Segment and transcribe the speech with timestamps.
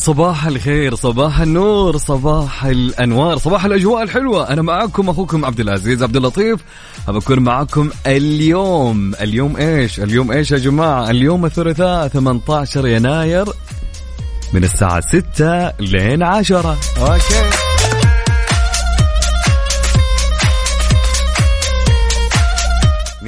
[0.00, 4.52] صباح الخير صباح النور صباح الأنوار صباح الأجواء الحلوة.
[4.52, 6.60] أنا معاكم أخوكم عبد العزيز عبد اللطيف.
[7.08, 9.14] بكون معاكم اليوم.
[9.20, 13.44] اليوم إيش؟ اليوم إيش يا جماعة؟ اليوم الثلاثاء 18 يناير
[14.52, 17.69] من الساعة 6 لين 10 OK.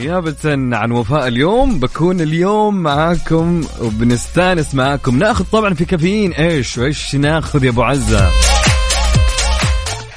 [0.02, 5.18] نيابة عن وفاء اليوم بكون اليوم معاكم وبنستانس معاكم.
[5.18, 6.32] ناخذ طبعا في كافيين.
[6.32, 8.30] إيش وايش ناخذ يا أبو عزة؟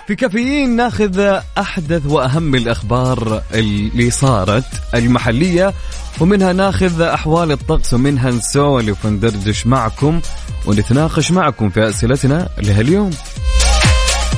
[0.08, 5.74] في كافيين ناخذ أحدث وأهم الأخبار اللي صارت المحلية
[6.20, 10.22] ومنها ناخذ أحوال الطقس ومنها نسولف وندردش معكم
[10.66, 13.12] ونتناقش معكم في أسئلتنا لهاليوم.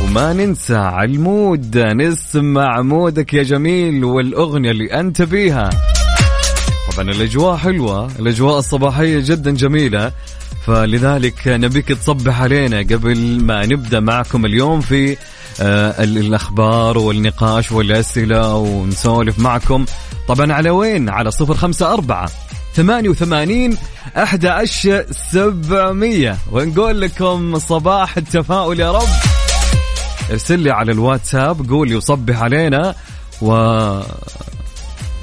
[0.03, 5.69] وما ننسى على المود نسمع مودك يا جميل والأغنية اللي أنت بيها
[6.93, 10.11] طبعا الأجواء حلوة الأجواء الصباحية جدا جميلة.
[10.67, 15.17] فلذلك نبيك تصبح علينا قبل ما نبدأ معكم اليوم في
[15.61, 19.85] آه ال- الأخبار والنقاش والأسئلة ونسولف معكم.
[20.27, 22.29] طبعا على وين؟ على صفر خمسة أربعة
[22.73, 23.77] ثمانية وثمانين
[24.17, 26.37] أحد عشر سبعمية.
[26.51, 29.07] ونقول لكم صباح التفاؤل يا رب.
[30.31, 32.95] ارسل لي على الواتساب قول وصبح علينا
[33.41, 33.53] و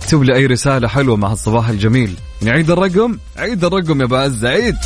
[0.02, 2.16] اكتب لي أي رسالة حلوة مع الصباح الجميل.
[2.42, 4.76] نعيد الرقم؟ عيد الرقم يا بعز عيد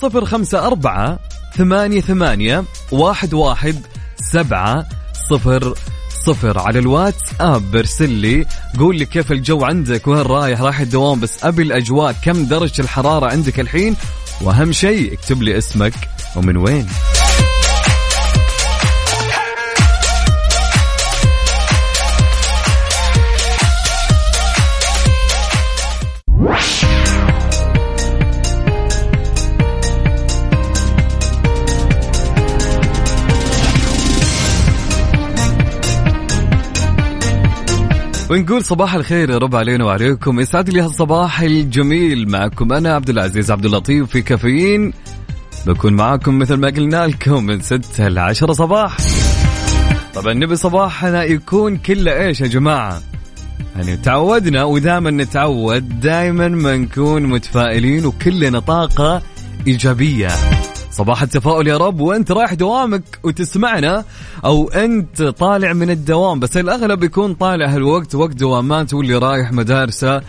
[0.00, 1.18] صفر خمسة أربعة
[1.56, 3.76] ثمانية ثمانية واحد واحد
[4.32, 4.86] سبعة
[5.30, 5.74] صفر
[6.26, 6.58] صفر.
[6.58, 8.46] على الواتس اب ارسل لي
[8.78, 13.26] قول لي كيف الجو عندك وين رايح؟ رايح الدوام بس أبي الأجواء كم درجة الحرارة
[13.30, 13.96] عندك الحين؟
[14.40, 15.94] وأهم شيء اكتب لي اسمك.
[16.36, 16.86] ومن وين؟
[38.30, 40.40] ونقول صباح الخير يا رب علينا وعليكم.
[40.40, 44.92] يسعد لي هالصباح الجميل معكم أنا عبد العزيز عبد اللطيف في كافيين.
[45.66, 48.96] بكون معاكم مثل ما قلنا لكم من 6 ل 10 صباح.
[50.14, 53.00] طبعا نبي صباحنا يكون كله إيش يا جماعة؟
[53.76, 59.22] يعني تعودنا ودائما نتعود دائما ما نكون متفائلين وكلنا طاقة
[59.66, 60.28] إيجابية.
[60.90, 64.04] صباح التفاؤل يا رب وأنت رايح دوامك وتسمعنا
[64.44, 70.20] أو أنت طالع من الدوام بس الأغلب يكون طالع هالوقت وقت دوامات واللي رايح مدارسة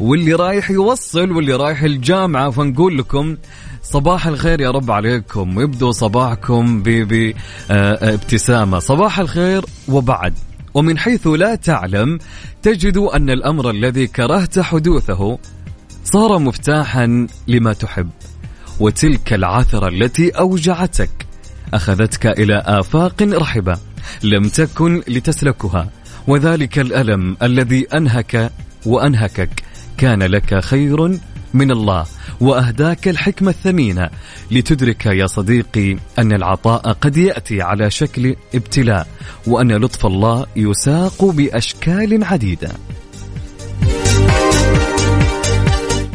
[0.00, 3.36] واللي رايح يوصل واللي رايح الجامعة فنقول لكم
[3.92, 5.56] صباح الخير يا رب عليكم.
[5.56, 10.34] ويبدو صباحكم بابتسامه صباح الخير وبعد.
[10.74, 12.18] ومن حيث لا تعلم
[12.62, 15.38] تجد أن الأمر الذي كرهت حدوثه
[16.04, 18.10] صار مفتاحا لما تحب.
[18.80, 21.26] وتلك العثرة التي أوجعتك
[21.74, 23.78] أخذتك إلى آفاق رحبة
[24.22, 25.88] لم تكن لتسلكها.
[26.26, 28.52] وذلك الألم الذي أنهك
[28.86, 29.62] وأنهكك
[29.98, 31.18] كان لك خير
[31.54, 32.06] من الله
[32.40, 34.10] وأهداك الحكمة الثمينة
[34.50, 39.06] لتدرك يا صديقي أن العطاء قد يأتي على شكل ابتلاء
[39.46, 42.70] وأن لطف الله يساق بأشكال عديدة.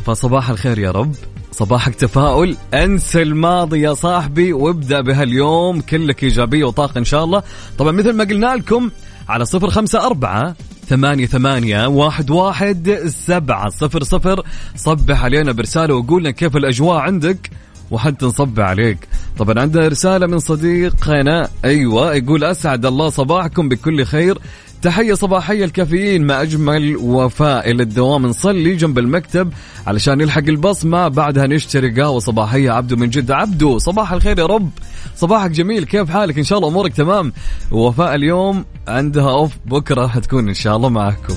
[0.06, 1.16] فصباح الخير يا رب.
[1.52, 2.58] صباحك تفاؤل.
[2.74, 7.44] انسى الماضي يا صاحبي وابدأ بهاليوم كلك إيجابية وطاقة إن شاء الله.
[7.78, 8.92] طبعا مثل ما قلنا لكم
[9.30, 10.56] على صفر خمسة أربعة
[10.90, 14.44] ثمانية ثمانية واحد واحد سبعة صفر صفر.
[14.76, 17.50] صبح علينا برسالة وقولنا كيف الأجواء عندك
[17.92, 18.98] وحتى نصب عليك.
[19.38, 24.38] طبعا عندنا رسالة من صديقنا أيوة يقول أسعد الله صباحكم بكل خير.
[24.82, 29.54] تحية صباحية الكافيين ما أجمل وفاء إلى الدوام نصلي جنب المكتب
[29.88, 31.08] علشان نلحق البصمة.
[31.08, 32.72] بعدها نشتري قهوة صباحية.
[32.72, 33.36] عبدو من جدة.
[33.36, 34.70] عبدو صباح الخير يا رب.
[35.16, 37.34] صباحك جميل كيف حالك؟ إن شاء الله أمورك تمام.
[37.72, 41.34] وفاء اليوم عندها أوف بكرة حتكون إن شاء الله معكم.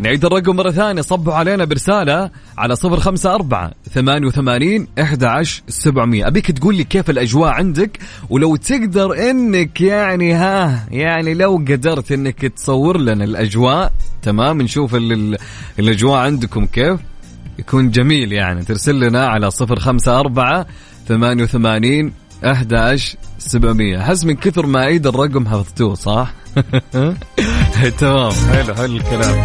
[0.00, 5.62] نعيد الرقم مرة ثانية صبوا علينا برسالة على صفر خمسة أربعة ثمانية وثمانين إحدى عشر
[5.68, 6.26] سبعمية.
[6.26, 7.98] أبيك تقول لي كيف الأجواء عندك؟
[8.30, 15.12] ولو تقدر إنك يعني ها يعني لو قدرت إنك تصور لنا الأجواء تمام؟ نشوف ال-
[15.12, 15.38] ال-
[15.78, 17.00] الأجواء عندكم كيف؟
[17.58, 18.64] يكون جميل يعني.
[18.64, 20.66] ترسل لنا على صفر خمسة أربعة
[21.10, 22.12] ثمانية وثمانين
[22.44, 23.98] أحد عشر سبعمية.
[23.98, 26.32] حس من كثر ما عيد الرقم حفظتوه صح؟
[27.98, 28.32] تمام.
[28.32, 29.44] حلو حلو الكلام.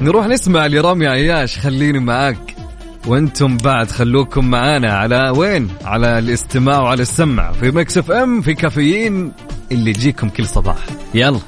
[0.00, 2.56] نروح نسمع لرامي عياش خليني معاك.
[3.06, 7.52] وأنتم بعد خلوكم معانا على وين؟ على الاستماع وعلى السمع.
[7.52, 9.32] في Mix FM في كافيين
[9.72, 10.86] اللي يجيكم كل صباح.
[11.14, 11.40] يلا.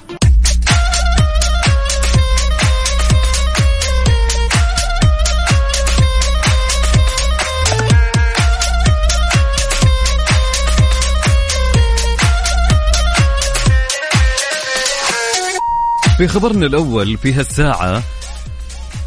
[16.22, 18.02] في خبرنا الأول في هالساعة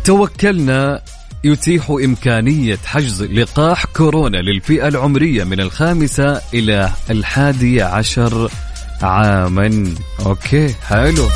[0.04, 1.02] توكلنا
[1.44, 8.50] يتيح إمكانية حجز لقاح كورونا للفئة العمرية من الخامسة إلى الحادية عشر
[9.02, 9.94] عاما.
[10.26, 11.30] أوكي حلو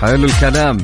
[0.00, 0.78] حلو الكلام.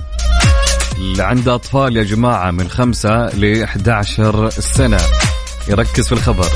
[0.97, 5.01] اللي عنده أطفال يا جماعة من خمسة ل 11 سنة.
[5.69, 6.47] يركز في الخبر.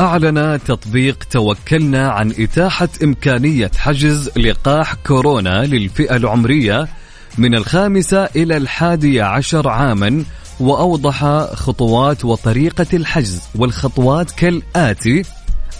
[0.00, 6.88] أعلن تطبيق توكلنا عن إتاحة إمكانية حجز لقاح كورونا للفئة العمرية
[7.38, 10.24] من الخامسة إلى الحادية عشر عاما
[10.60, 11.24] وأوضح
[11.54, 15.22] خطوات وطريقة الحجز والخطوات كالآتي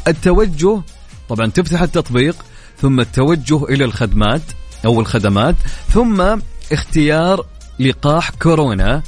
[0.08, 0.82] التوجه
[1.28, 2.36] طبعا تفتح التطبيق
[2.80, 4.42] ثم التوجه إلى الخدمات
[4.84, 5.56] أو الخدمات
[5.92, 6.38] ثم
[6.72, 7.46] اختيار
[7.80, 9.02] لقاح كورونا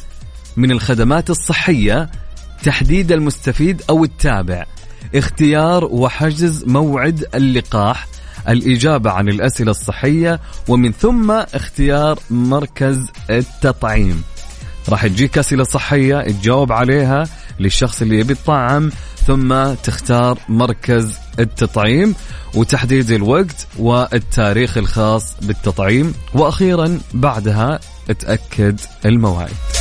[0.57, 2.11] من الخدمات الصحية
[2.63, 4.67] تحديد المستفيد أو التابع.
[5.15, 8.07] اختيار وحجز موعد اللقاح
[8.49, 14.23] الإجابة عن الأسئلة الصحية ومن ثم اختيار مركز التطعيم.
[14.89, 17.25] راح تجيك أسئلة صحية تجاوب عليها
[17.61, 18.91] للشخص اللي يبي الطعم
[19.27, 22.15] ثم تختار مركز التطعيم
[22.55, 27.81] وتحديد الوقت والتاريخ الخاص بالتطعيم وأخيرا بعدها
[28.19, 29.74] تأكد الموعد.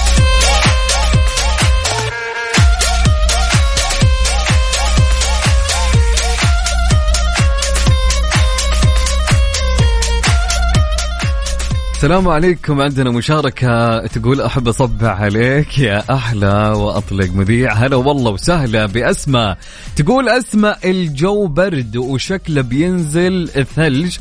[12.03, 12.81] السلام عليكم.
[12.81, 17.73] عندنا مشاركة تقول أحب أصبح عليك يا أحلى وأطلق مذيع.
[17.73, 19.57] هلا والله وسهلا بأسماء.
[19.95, 24.17] تقول أسماء الجو برد وشكله بينزل ثلج.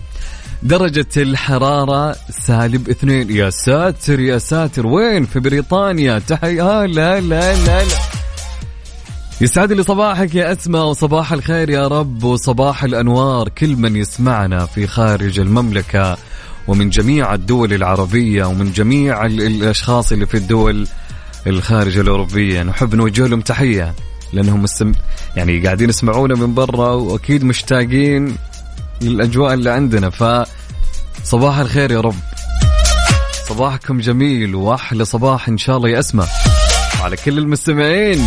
[0.63, 3.31] درجة الحرارة سالب اثنين.
[3.31, 4.87] يا ساتر يا ساتر.
[4.87, 6.19] وين؟ في بريطانيا.
[6.19, 7.99] تحي آه لا لا لا لا.
[9.41, 10.85] يسعد لي صباحك يا أسماء.
[10.85, 12.25] وصباح الخير يا رب.
[12.25, 13.49] وصباح الأنوار.
[13.49, 16.17] كل من يسمعنا في خارج المملكة.
[16.69, 20.87] ومن جميع الدول العربية ومن جميع ال- الأشخاص اللي في الدول
[21.47, 22.63] الخارج الأوروبية.
[22.63, 23.95] نحب نوجه لهم تحية
[24.33, 24.93] لأنهم مستم...
[25.37, 28.37] يعني قاعدين يسمعونا من برا وأكيد مشتاقين
[29.01, 30.11] للأجواء اللي عندنا.
[30.11, 30.25] ف
[31.25, 32.15] صباح الخير يا رب.
[33.49, 36.29] صباحكم جميل وأحلى صباح إن شاء الله يا أسماء.
[37.03, 38.25] على كل المستمعين.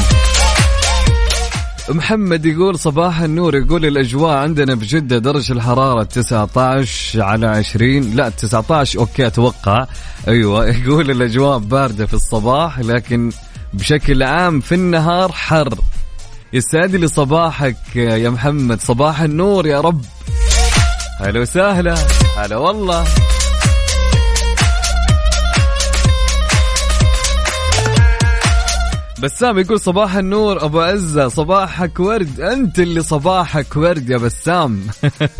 [1.89, 8.99] محمد يقول صباح النور يقول الأجواء عندنا بجدة درجة الحرارة 19 على 20 لا 19
[8.99, 9.87] أوكي أتوقع.
[10.27, 13.31] أيوة يقول الأجواء باردة في الصباح لكن
[13.73, 15.79] بشكل عام في النهار حر.
[16.53, 18.81] يسعد لي صباحك يا محمد.
[18.81, 20.05] صباح النور يا رب.
[21.19, 21.95] هلا وسهلا.
[22.37, 23.05] هلا والله.
[29.19, 34.81] بسام يقول صباح النور أبو عزة صباحك ورد أنت اللي صباحك ورد يا بسام.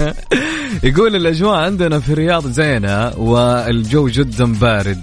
[0.83, 5.01] يقول الأجواء عندنا في الرياض زينة والجو جدا بارد.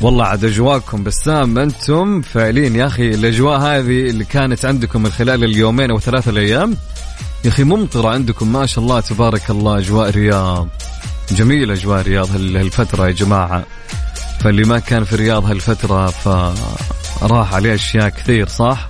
[0.00, 5.44] والله عاد اجواكم بسام أنتم فعليا يا أخي الأجواء هذه اللي كانت عندكم من خلال
[5.44, 6.76] اليومين أو ثلاثة الأيام.
[7.44, 10.68] يا أخي ممطرة عندكم ما شاء الله تبارك الله أجواء الرياض.
[11.30, 13.64] جميل أجواء الرياض هال- هالفترة يا جماعة.
[14.40, 16.06] فاللي ما كان في الرياض هالفترة
[17.20, 18.88] فراح عليه أشياء كثير صح؟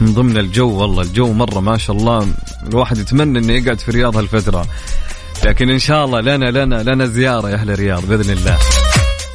[0.00, 2.28] من ضمن الجو والله الجو مرة ما شاء الله.
[2.68, 4.66] الواحد يتمنى إنه يقعد في الرياض هالفترة.
[5.44, 8.58] لكن إن شاء الله لنا لنا لنا زيارة يا أهل الرياض بإذن الله.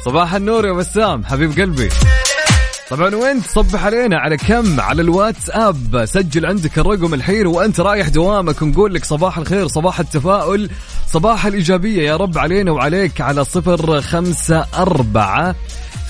[0.04, 1.88] صباح النور يا بسام حبيب قلبي.
[2.90, 6.04] طبعا وين تصبح علينا؟ على كم؟ على الواتساب.
[6.04, 10.70] سجل عندك الرقم الحين وأنت رايح دوامك ونقول لك صباح الخير صباح التفاؤل
[11.12, 12.02] صباح الإيجابية.
[12.02, 13.20] يا رب علينا وعليك.
[13.20, 15.54] على صفر خمسة أربعة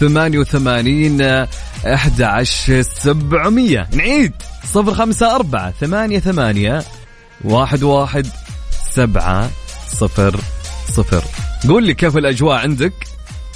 [0.01, 1.47] ثمانية وثمانين
[1.87, 3.89] أحد عشر سبعمية.
[3.93, 4.33] نعيد.
[4.65, 6.83] صفر خمسة أربعة ثمانية ثمانية
[7.45, 8.27] واحد واحد
[8.91, 9.51] سبعة
[9.89, 10.41] صفر
[10.89, 11.25] صفر.
[11.69, 12.93] قول لي كيف الأجواء عندك؟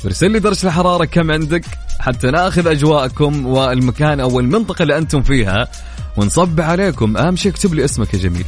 [0.04, 1.64] ارسل لي درجة الحرارة كم عندك؟
[2.08, 5.68] حتى ناخذ أجواءكم والمكان أو المنطقة اللي أنتم فيها
[6.16, 7.16] ونصب عليكم.
[7.16, 8.44] أهم شيء اكتب لي اسمك يا جميل.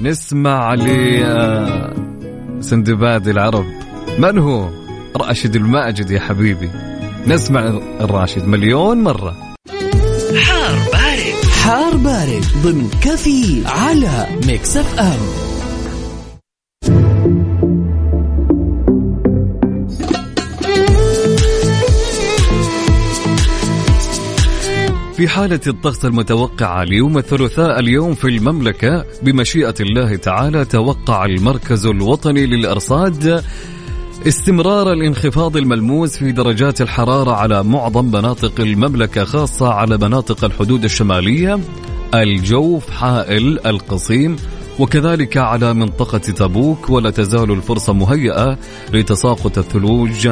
[0.00, 0.88] نسمع ل
[1.24, 1.94] آه،
[2.60, 3.66] سندباد العرب.
[4.18, 4.68] من هو؟
[5.16, 6.70] راشد الماجد يا حبيبي.
[7.26, 9.36] نسمع الراشد مليون مرة.
[10.36, 11.50] حار بارد.
[11.62, 15.53] حار بارد ضمن كفي على Mix FM.
[25.16, 32.46] في حالة الطقس المتوقعة ليوم الثلاثاء اليوم في المملكة بمشيئة الله تعالى توقع المركز الوطني
[32.46, 33.44] للأرصاد
[34.26, 41.60] استمرار الانخفاض الملموس في درجات الحرارة على معظم مناطق المملكة خاصة على مناطق الحدود الشمالية.
[42.14, 44.36] الجوف حائل القصيم
[44.78, 48.58] وكذلك على منطقة تبوك ولا تزال الفرصة مهيئة
[48.92, 50.28] لتساقط الثلوج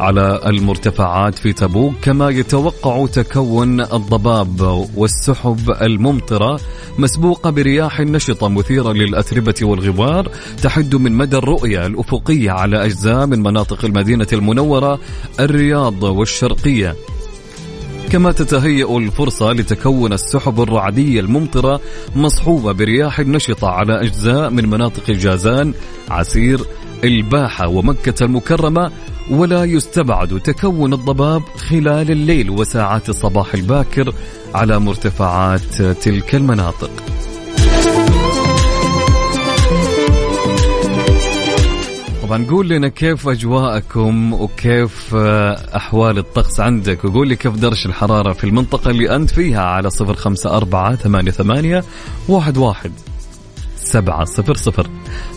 [0.00, 6.60] على المرتفعات في تبوك كما يتوقع تكون الضباب والسحب الممطرة
[6.98, 10.30] مسبوقة برياح نشطة مثيرة للأتربة والغبار
[10.62, 14.98] تحد من مدى الرؤية الأفقية على أجزاء من مناطق المدينة المنورة
[15.40, 16.96] الرياض والشرقية.
[18.14, 21.80] كما تتهيأ الفرصة لتكون السحب الرعدية الممطرة
[22.16, 25.74] مصحوبة برياح نشطة على أجزاء من مناطق جازان
[26.10, 26.60] عسير
[27.04, 28.90] الباحة ومكة المكرمة
[29.30, 34.14] ولا يستبعد تكون الضباب خلال الليل وساعات الصباح الباكر
[34.54, 36.90] على مرتفعات تلك المناطق.
[42.24, 48.32] طبعا قول لنا كيف أجواءكم وكيف آه، أحوال الطقس عندك وقول لي كيف درجة الحرارة
[48.32, 51.84] في المنطقة اللي أنت فيها على صفر خمسة أربعة ثمانية ثمانية
[52.28, 52.92] واحد واحد
[53.76, 54.86] سبعة صفر صفر.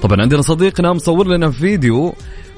[0.02, 2.14] طبعا عندنا صديقنا مصور لنا فيديو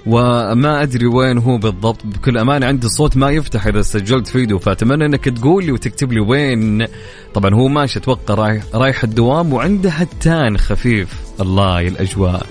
[0.06, 5.06] وما أدري وين هو بالضبط بكل أمانة عندي الصوت ما يفتح إذا سجلت فيديو فأتمنى
[5.06, 6.88] إنك تقول لي وتكتب لي وين.
[7.34, 11.14] طبعا هو ماشي أتوقع رايح رايح الدوام وعنده هتان خفيف.
[11.42, 12.46] الله الأجواء.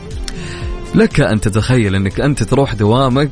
[0.95, 3.30] لك أن تتخيل أنك أنت تروح دوامك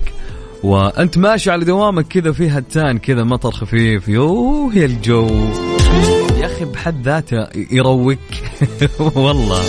[0.62, 4.08] وأنت ماشي على دوامك كذا في هتان كذا مطر خفيف.
[4.08, 5.26] يوه يا الجو.
[6.40, 8.18] يا أخي بحد ذاته يروق.
[9.16, 9.62] والله.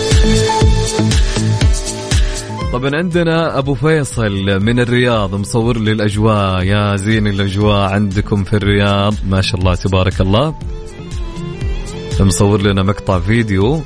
[2.72, 6.62] طبعا عندنا أبو فيصل من الرياض مصور لي الأجواء.
[6.62, 9.14] يا زين الأجواء عندكم في الرياض.
[9.28, 10.54] ما شاء الله تبارك الله.
[12.20, 13.82] مصور لنا مقطع فيديو.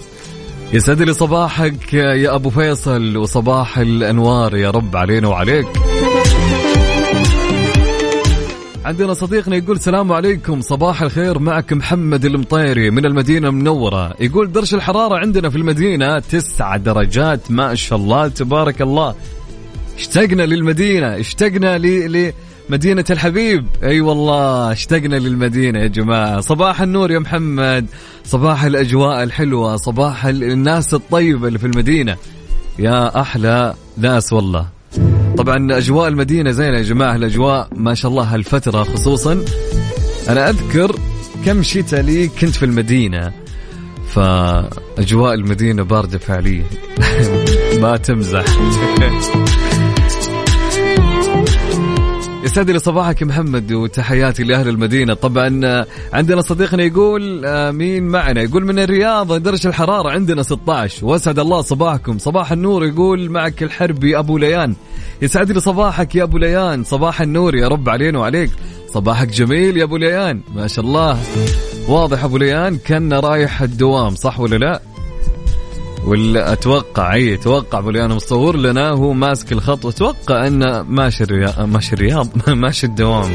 [0.73, 5.67] يسعد لي صباحك يا أبو فيصل وصباح الأنوار يا رب علينا وعليك.
[8.85, 14.15] عندنا صديقنا يقول السلام عليكم صباح الخير معك محمد المطيري من المدينة المنورة.
[14.21, 19.15] يقول درجة الحرارة عندنا في المدينة تسعة درجات ما شاء الله تبارك الله.
[19.99, 22.33] اشتقنا للمدينة اشتقنا ل...
[22.69, 26.41] لمدينة الحبيب أي والله اشتقنا للمدينة يا جماعة.
[26.41, 27.87] صباح النور يا محمد.
[28.25, 29.77] صباح الأجواء الحلوة.
[29.77, 32.17] صباح ال- الناس الطيبة اللي في المدينة.
[32.79, 34.67] يا أحلى ناس والله.
[35.39, 37.17] طبعا أجواء المدينة زينة يا جماعة.
[37.17, 39.45] الأجواء ما شاء الله هالفترة خصوصا.
[40.29, 40.97] أنا أذكر
[41.47, 43.33] كم شتاء لي كنت في المدينة.
[44.09, 46.65] فأجواء المدينة باردة فعليا.
[47.83, 48.45] ما تمزح.
[52.53, 55.15] يسعد لي صباحك محمد وتحياتي لأهل المدينة.
[55.15, 61.07] طبعا آه، عندنا صديقنا يقول آه، مين معنا؟ يقول من الرياض درجة الحرارة عندنا 16
[61.07, 62.19] وأسعد الله صباحكم.
[62.19, 64.75] صباح النور يقول معك الحربي أبو ليان.
[65.23, 66.85] يسعد لي صباحك يا أبو ليان.
[66.85, 68.51] صباح النور يا رب علينا وعليك.
[68.89, 70.41] صباحك جميل يا أبو ليان.
[70.55, 71.19] ما شاء الله.
[71.89, 74.92] واضح أبو ليان كان رايح الدوام صح ولا لا؟
[76.05, 81.61] ولا أتوقع أي أتوقع أبو ليان مصور لنا هو ماسك الخط وأتوقع انه ماشي الرياض
[81.61, 83.31] ماشي الرياض ماشي الدوام.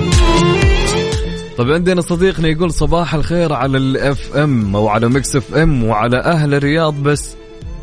[1.57, 6.53] طب عندنا صديقنا يقول صباح الخير على ال FM أو على Mix FM وعلى أهل
[6.53, 7.35] الرياض بس.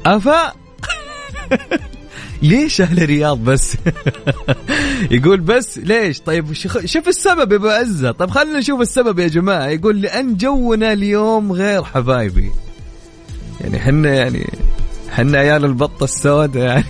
[0.06, 0.52] أفا!
[2.42, 3.76] ليش أهل الرياض بس؟
[5.10, 6.52] يقول بس ليش؟ طيب
[6.84, 8.10] شوف السبب يا أبو عزة.
[8.10, 9.66] طيب خلينا نشوف السبب يا جماعة.
[9.66, 12.50] يقول لأن جونا اليوم غير حبايبي.
[13.60, 14.46] يعني حنا يعني
[15.10, 16.84] حنا عيال البطة السوداء يعني.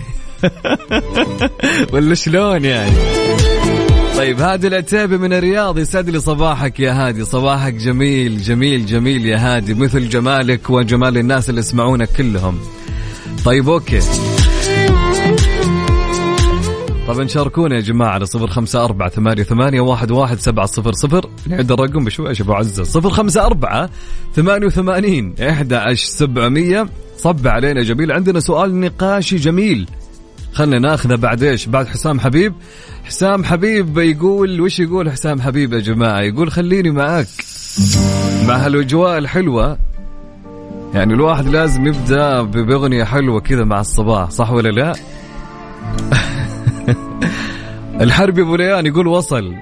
[1.93, 2.97] ولا شلون يعني؟
[4.17, 5.79] طيب هادي العتيبي من الرياض.
[5.79, 7.25] يسعد لي صباحك يا هادي.
[7.25, 9.75] صباحك جميل جميل جميل يا هادي.
[9.75, 12.59] مثل جمالك وجمال الناس اللي يسمعونك كلهم.
[13.45, 14.01] طيب أوكي.
[17.09, 21.31] طبعا شاركونا يا جماعة على صفر خمسة أربعة ثمانية, ثمانية واحد, واحد سبعة صفر صفر.
[21.47, 22.85] نعد الرقم بشوي أبو عزة.
[22.85, 23.91] صفر خمسة أربعة
[24.35, 26.89] ثمانية وثمانين إحدى عشر سبعمية.
[27.17, 28.13] صب علينا جميل.
[28.13, 29.89] عندنا سؤال نقاشي جميل.
[30.53, 32.55] خلنا ناخذه بعد إيش؟ بعد حسام حبيب.
[33.05, 37.29] حسام حبيب يقول وش يقول حسام حبيب يا جماعة؟ يقول خليني معاك.
[38.49, 39.79] مع هالأجواء الحلوة
[40.95, 44.93] يعني الواحد لازم يبدأ بأغنية حلوة كذا مع الصباح صح ولا لا؟
[48.05, 49.55] الحرب يا أبو ليان يقول وصل.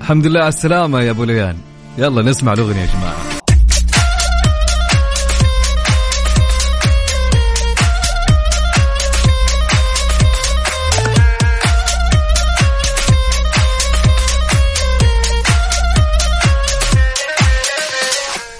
[0.00, 1.56] الحمد لله على السلامة يا أبو ليان.
[1.98, 3.16] يلا نسمع الأغنية يا جماعة.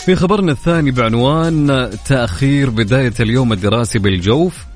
[0.05, 4.67] في خبرنا الثاني بعنوان تأخير بداية اليوم الدراسي بالجوف.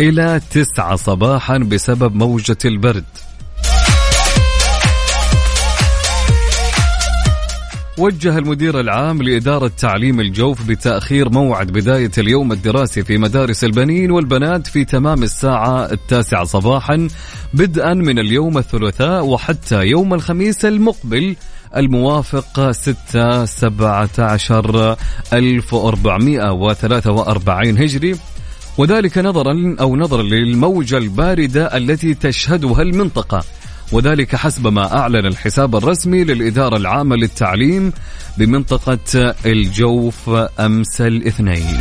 [0.00, 3.04] إلى تسعة صباحا بسبب موجة البرد.
[7.98, 14.66] وجه المدير العام لإدارة تعليم الجوف بتأخير موعد بداية اليوم الدراسي في مدارس البنين والبنات
[14.66, 17.08] في تمام الساعة التاسعة صباحا
[17.54, 21.36] بدءا من اليوم الثلاثاء وحتى يوم الخميس المقبل
[21.76, 24.96] الموافق 6 17
[25.32, 28.16] 1443 هجري.
[28.78, 33.44] وذلك نظرا أو نظرا للموجة الباردة التي تشهدها المنطقة.
[33.92, 37.92] وذلك حسب ما أعلن الحساب الرسمي للإدارة العامة للتعليم
[38.38, 40.30] بمنطقة الجوف
[40.60, 41.78] أمس الاثنين.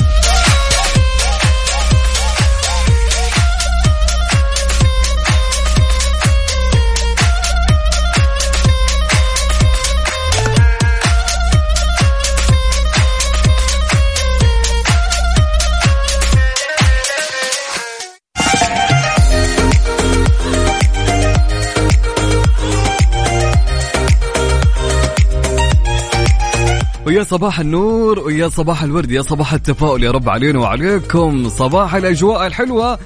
[27.17, 31.49] ويا صباح النور ويا صباح الورد يا صباح التفاؤل يا رب علينا وعليكم.
[31.49, 32.99] صباح الأجواء الحلوة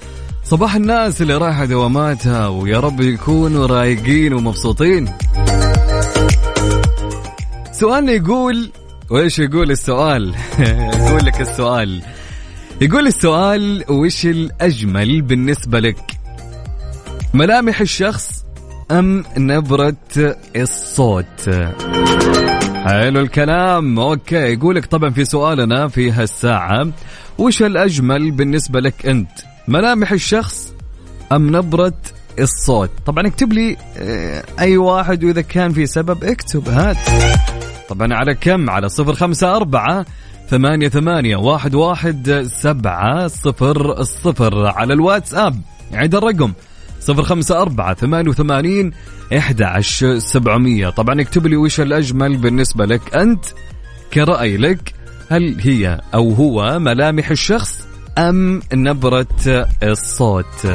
[0.43, 5.11] صباح الناس اللي رايحة دواماتها ويا رب يكونوا رايقين ومبسوطين.
[7.71, 8.71] سؤالنا يقول
[9.09, 10.35] وإيش يقول السؤال؟
[11.07, 12.01] يقول لك السؤال.
[12.81, 16.17] يقول السؤال وش الأجمل بالنسبة لك؟
[17.33, 18.45] ملامح الشخص
[18.91, 19.95] أم نبرة
[20.55, 21.49] الصوت؟
[22.83, 23.99] حلو الكلام.
[23.99, 26.87] أوكي يقولك طبعا في سؤالنا في هالساعة
[27.37, 29.31] وش الأجمل بالنسبة لك أنت؟
[29.67, 30.73] ملامح الشخص
[31.31, 31.93] أم نبرة
[32.39, 36.97] الصوت؟ طبعا اكتب لي آه، أي واحد وإذا كان في سبب اكتب هات.
[37.89, 40.05] طبعا على كم؟ على صفر خمسة أربعة
[40.49, 45.61] ثمانية ثمانية واحد واحد سبعة صفر الصفر على الواتساب
[45.93, 46.53] عيد الرقم
[46.99, 48.91] صفر خمسة أربعة ثمانية وثمانين
[49.37, 50.89] إحدى عشر سبعمية.
[50.89, 53.15] طبعا اكتب لي وش الأجمل بالنسبة لك.
[53.15, 53.45] أنت
[54.13, 54.93] كرأي لك
[55.29, 59.27] هل هي أو هو ملامح الشخص أم نبرة
[59.83, 60.67] الصوت؟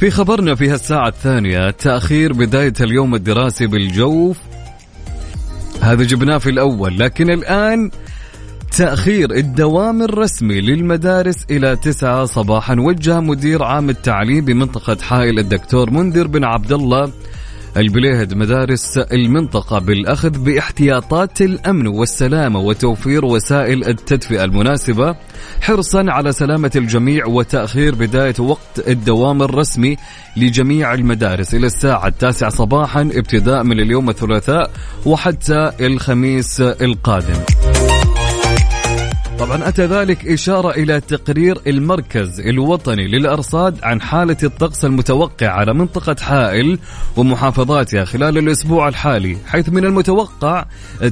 [0.00, 4.38] في خبرنا في هالساعة الثانية تأخير بداية اليوم الدراسي بالجوف
[5.80, 7.90] هذا جبناه في الأول لكن الآن
[8.76, 16.26] تأخير الدوام الرسمي للمدارس إلى تسعة صباحا وجه مدير عام التعليم بمنطقة حائل الدكتور منذر
[16.26, 17.12] بن عبد الله.
[17.76, 25.16] البليهد مدارس المنطقة بالأخذ باحتياطات الأمن والسلامة وتوفير وسائل التدفئة المناسبة
[25.60, 29.96] حرصا على سلامة الجميع وتأخير بداية وقت الدوام الرسمي
[30.36, 31.54] لجميع المدارس.
[31.54, 34.70] إلى الساعة التاسعة صباحا ابتداء من اليوم الثلاثاء
[35.06, 37.40] وحتى الخميس القادم.
[39.40, 46.16] طبعا أتى ذلك إشارة إلى تقرير المركز الوطني للأرصاد عن حالة الطقس المتوقع على منطقة
[46.20, 46.78] حائل
[47.16, 50.64] ومحافظاتها خلال الأسبوع الحالي حيث من المتوقع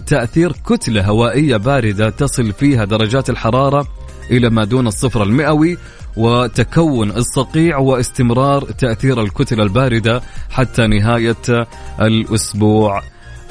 [0.07, 3.89] تأثير كتلة هوائية باردة تصل فيها درجات الحرارة
[4.31, 5.79] إلى ما دون الصفر المئوي
[6.17, 11.67] وتكون الصقيع واستمرار تأثير الكتلة الباردة حتى نهاية
[12.01, 13.03] الأسبوع.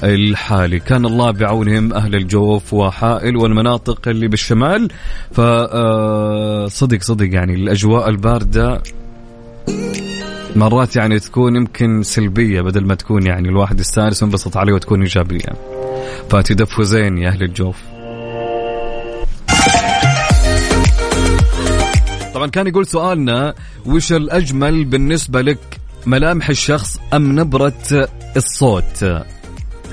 [0.03, 4.89] الحالي كان الله بعونهم أهل الجوف وحائل والمناطق اللي بالشمال.
[5.31, 8.81] فصدق صدق يعني الأجواء الباردة
[10.55, 15.49] مرات يعني تكون يمكن سلبية بدل ما تكون يعني الواحد يستانس وينبسط عليه وتكون إيجابية.
[16.29, 17.77] فتدفوا زين يا أهل الجوف.
[22.33, 23.53] طبعا كان يقول سؤالنا
[23.85, 28.07] وش الأجمل بالنسبة لك ملامح الشخص أم نبرة
[28.37, 29.05] الصوت؟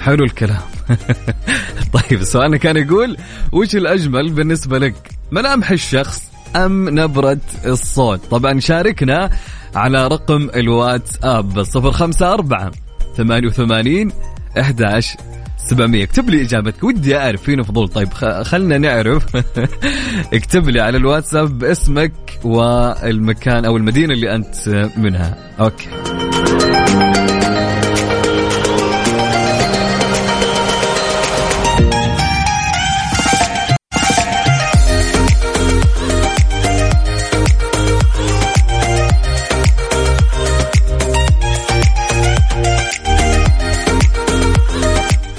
[0.01, 0.63] حلو الكلام.
[2.11, 3.17] طيب سؤالنا كان يقول
[3.53, 4.95] وش الأجمل بالنسبة لك؟
[5.33, 6.23] ملامح الشخص
[6.57, 9.31] أم نبرة الصوت؟ طبعا شاركنا
[9.75, 12.71] على رقم الواتساب 054
[13.17, 14.13] 88
[14.59, 15.19] 11
[15.57, 17.89] 700 اكتب لي إجابتك ودي أعرف فينا فضول.
[17.89, 19.37] طيب خلنا نعرف.
[20.35, 22.13] اكتب لي على الواتساب اسمك
[22.45, 25.37] والمكان أو المدينة اللي أنت منها.
[25.61, 25.89] أوكي.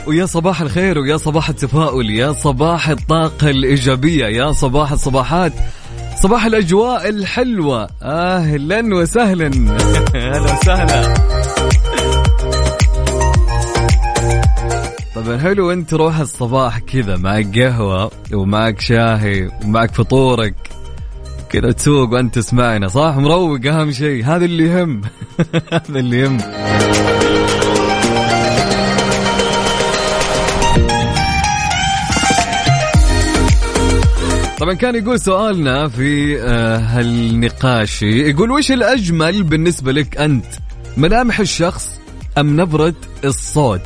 [0.07, 5.53] ويا صباح الخير ويا صباح التفاؤل يا صباح الطاقة الإيجابية يا صباح الصباحات
[6.23, 7.89] صباح الأجواء الحلوة.
[8.03, 9.45] أهلا وسهلا.
[10.15, 11.13] أهلا وسهلا.
[15.15, 20.55] طبعا حلو أنت روح الصباح كذا معك قهوة ومعك شاهي ومعك فطورك.
[21.49, 25.01] كذا تسوق وأنت تسمعنا صح؟ مروق أهم شيء هذا اللي يهم.
[25.73, 26.37] هذا اللي يهم.
[34.65, 38.01] طبعا كان يقول سؤالنا في آه، هالنقاش.
[38.01, 40.45] يقول وش الأجمل بالنسبة لك أنت؟
[40.97, 41.99] ملامح الشخص
[42.37, 42.93] أم نبرة
[43.25, 43.81] الصوت؟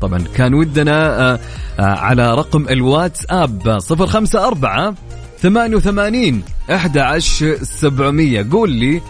[0.00, 1.40] طبعا كان ودنا آه،
[1.78, 4.94] آه، على رقم الواتساب 054
[5.42, 9.00] 88 11700 قول لي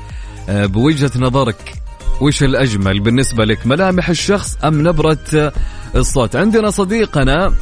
[0.49, 1.75] بوجهة نظرك
[2.21, 5.53] وش الأجمل بالنسبة لك؟ ملامح الشخص أم نبرة
[5.95, 7.53] الصوت؟ عندنا صديقنا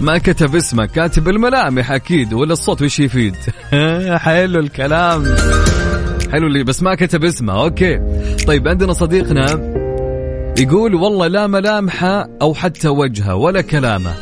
[0.00, 3.34] ما كتب اسمه كاتب الملامح أكيد ولا الصوت وش يفيد.
[4.24, 5.24] حلو الكلام.
[6.32, 8.00] حلو اللي بس ما كتب اسمه أوكي.
[8.46, 9.46] طيب عندنا صديقنا
[10.58, 14.14] يقول والله لا ملامحه أو حتى وجهه ولا كلامه.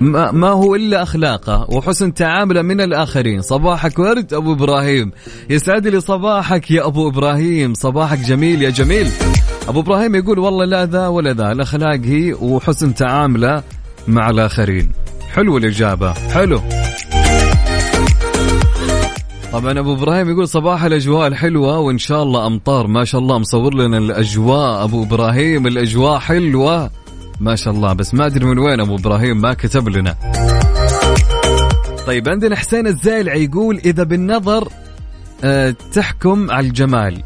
[0.00, 3.42] ما, ما هو إلا أخلاقه وحسن تعامله من الآخرين.
[3.42, 5.12] صباحك ورد أبو إبراهيم.
[5.50, 7.74] يسعد لي صباحك يا أبو إبراهيم.
[7.74, 9.08] صباحك جميل يا جميل.
[9.68, 11.52] أبو إبراهيم يقول والله لا ذا ولا ذا.
[11.52, 13.62] الأخلاق هي وحسن تعامله
[14.08, 14.92] مع الآخرين.
[15.32, 16.12] حلو الإجابة.
[16.12, 16.60] حلو.
[19.52, 22.86] طبعا أبو إبراهيم يقول صباح الأجواء الحلوة وإن شاء الله أمطار.
[22.86, 24.84] ما شاء الله مصور لنا الأجواء.
[24.84, 26.90] أبو إبراهيم الأجواء حلوة.
[27.40, 27.92] ما شاء الله.
[27.92, 30.16] بس ما أدري من وين أبو إبراهيم ما كتب لنا.
[32.06, 34.68] طيب عندنا حسين الزايلعي يقول إذا بالنظر
[35.44, 37.22] آه، تحكم على الجمال.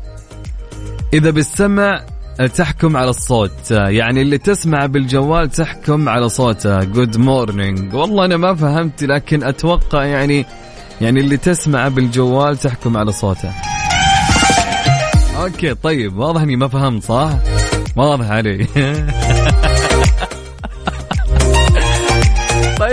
[1.15, 2.01] إذا بالسمع
[2.47, 3.71] تحكم على الصوت.
[3.71, 6.85] يعني اللي تسمع بالجوال تحكم على صوته.
[6.85, 10.47] good morning والله أنا ما فهمت لكن أتوقع يعني
[11.01, 13.51] يعني اللي تسمع بالجوال تحكم على صوته.
[15.43, 17.31] OK طيب واضح إني ما فهمت صح؟
[17.97, 18.67] واضح علي.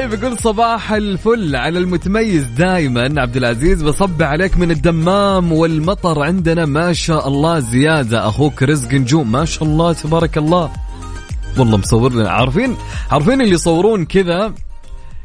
[0.07, 6.65] طيب يقول صباح الفل على المتميز دائما عبد العزيز بصبح عليك من الدمام والمطر عندنا.
[6.65, 8.27] ما شاء الله زيادة.
[8.27, 9.31] أخوك رزق نجوم.
[9.31, 10.71] ما شاء الله تبارك الله.
[11.57, 12.29] والله مصور لنا.
[12.29, 12.75] عارفين
[13.11, 14.53] عارفين اللي يصورون كذا؟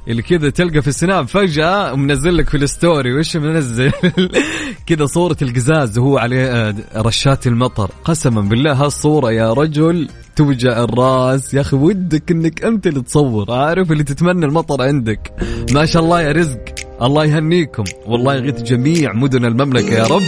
[0.08, 3.18] اللي كذا تلقى في ال Snap فجأة منزل لك في ال story.
[3.18, 3.92] وش منزل؟
[4.86, 7.90] كذا صورة القزاز وهو عليه آه، رشات المطر.
[8.04, 10.08] قسما بالله هالصورة يا رجل.
[10.36, 11.54] توجع الراس.
[11.54, 13.52] يا أخي ودك أنك أنت اللي تصور.
[13.52, 15.32] عارف اللي تتمنى المطر عندك.
[15.72, 16.64] ما شاء الله يا رزق.
[17.02, 17.84] الله يهنيكم.
[18.06, 20.22] والله يغيث جميع مدن المملكة يا رب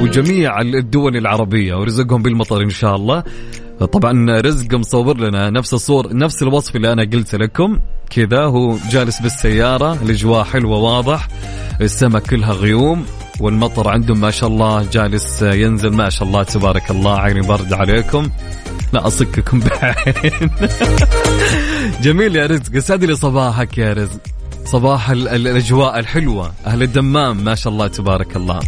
[0.00, 3.22] وجميع الدول العربية ورزقهم بالمطر إن شاء الله.
[3.92, 7.78] طبعا رزق مصور لنا نفس الصور نفس الوصف اللي أنا قلت لكم.
[8.10, 11.28] كذا هو جالس بالسيارة الأجواء حلوة واضح
[11.80, 13.04] السماء كلها غيوم
[13.40, 15.90] والمطر عندهم ما شاء الله جالس ينزل.
[15.92, 18.28] ما شاء الله تبارك الله عيني برد عليكم.
[18.94, 20.50] لا أصككم بعين.
[22.02, 24.20] جميل يا رزق اسعد لي صباحك يا رزق.
[24.64, 28.60] صباح ال- ال- الأجواء الحلوة أهل الدمام ما شاء الله تبارك الله.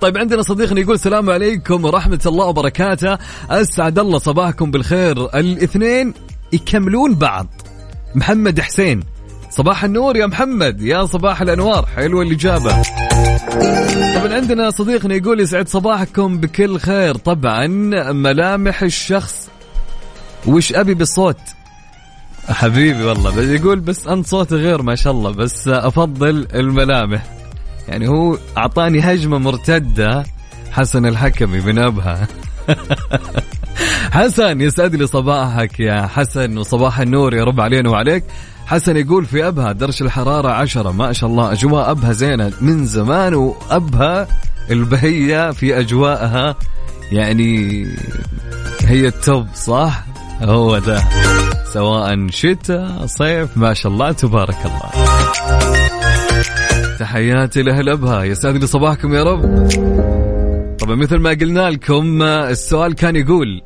[0.00, 3.18] طيب عندنا صديقنا يقول السلام عليكم ورحمة الله وبركاته.
[3.50, 5.38] أسعد الله صباحكم بالخير.
[5.38, 6.14] الاثنين
[6.52, 7.46] يكملون بعض.
[8.14, 9.02] محمد حسين.
[9.50, 12.82] صباح النور يا محمد يا صباح الأنوار حلوة الإجابة.
[14.14, 17.14] طبعا عندنا صديقنا يقول يسعد صباحكم بكل خير.
[17.14, 17.66] طبعا
[18.12, 19.48] ملامح الشخص
[20.46, 21.38] وش أبي بالصوت؟
[22.48, 27.22] حبيبي والله بس يقول بس أنت صوتي غير ما شاء الله بس أفضل الملامح.
[27.88, 30.24] يعني هو أعطاني هجمة مرتدة
[30.72, 32.28] حسن الحكمي من أبها.
[34.12, 38.24] حسن يسعد لي صباحك يا حسن وصباح النور يا رب علينا وعليك.
[38.68, 42.52] حسن يقول في أبها درجة الحرارة عشرة ما شاء الله أجواء أبها زينة.
[42.60, 44.28] من زمان وأبها
[44.70, 46.54] البهية في أجواءها
[47.12, 47.86] يعني
[48.80, 50.04] هي التوب صح؟
[50.42, 51.04] هو ده
[51.72, 55.08] سواء شتاء صيف ما شاء الله تبارك الله.
[56.98, 58.24] تحياتي لأهل أبها.
[58.24, 59.68] يسعد لي صباحكم يا رب.
[60.78, 63.62] طبعا مثل ما قلنا لكم السؤال كان يقول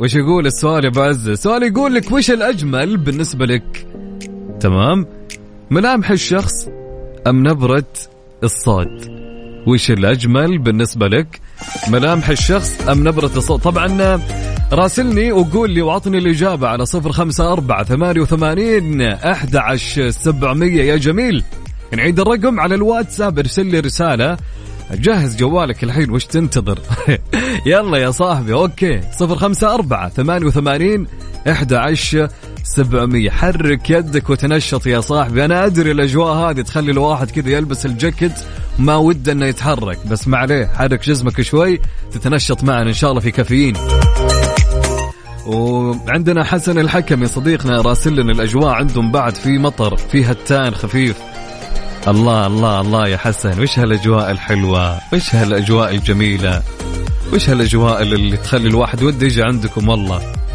[0.00, 3.86] وش يقول السؤال يا أبو عزة؟ السؤال يقول لك وش الأجمل بالنسبة لك؟
[4.60, 5.06] تمام؟
[5.70, 6.68] ملامح الشخص
[7.26, 7.84] أم نبرة
[8.44, 9.10] الصوت
[9.66, 11.40] وش الأجمل بالنسبة لك؟
[11.88, 14.20] ملامح الشخص أم نبرة الصوت طبعا
[14.72, 19.56] راسلني وقول لي وأعطني الإجابة على صفر خمسة أربعة ثمانية وثمانين أحد
[20.10, 20.82] سبعمية.
[20.82, 21.44] يا جميل
[21.92, 24.36] نعيد الرقم على الواتساب ارسل لي رسالة.
[24.90, 26.78] جهز جوالك الحين وش تنتظر؟
[27.66, 29.00] يلا يا صاحبي أوكي.
[29.12, 31.06] صفر خمسة أربعة ثمانية وثمانين
[31.50, 31.72] أحد
[32.66, 35.44] 700 حرك يدك وتنشط يا صاحبي.
[35.44, 38.32] أنا أدري الأجواء هذه تخلي الواحد كذا يلبس الجاكيت
[38.78, 40.06] ما وده أنه يتحرك.
[40.06, 40.66] بس ما عليه.
[40.66, 41.80] حرك جسمك شوي
[42.12, 43.74] تتنشط معنا إن شاء الله في كافيين.
[45.46, 51.16] وعندنا حسن الحكمي صديقنا راسل لنا الأجواء عندهم بعد في مطر في هتان خفيف.
[52.08, 53.62] الله الله الله يا حسن.
[53.62, 56.62] وش هالأجواء الحلوة؟ وش هالأجواء الجميلة؟
[57.32, 60.45] وش هالأجواء اللي تخلي الواحد وده يجي عندكم؟ والله.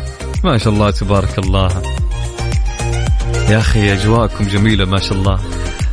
[0.43, 1.81] ما شاء الله تبارك الله.
[3.49, 5.39] يا أخي أجواءكم جميلة ما شاء الله.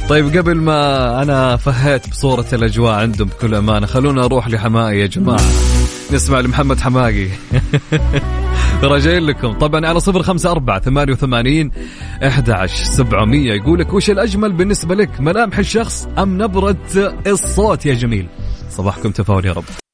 [0.08, 5.40] طيب قبل ما أنا فهيت بصورة الأجواء عندهم بكل أمانة خلونا أروح لحمائي يا جماعة.
[6.12, 7.28] نسمع لمحمد حماقي.
[8.82, 9.52] راجعين لكم.
[9.52, 11.70] طبعا على صفر خمسة أربعة ثمانية وثمانين
[12.26, 13.52] أحد سبعمية.
[13.52, 16.76] يقولك وش الأجمل بالنسبة لك؟ ملامح الشخص أم نبرة
[17.26, 18.26] الصوت يا جميل؟
[18.70, 19.87] صباحكم تفاؤل يا رب.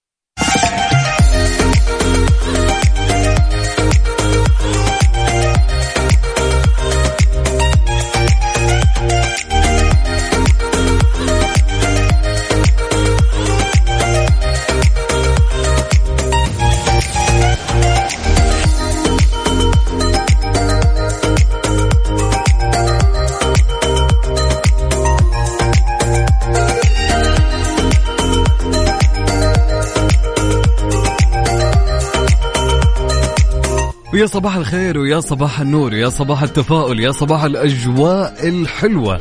[34.14, 39.20] ويا صباح الخير ويا صباح النور يا صباح التفاؤل يا صباح الأجواء الحلوة.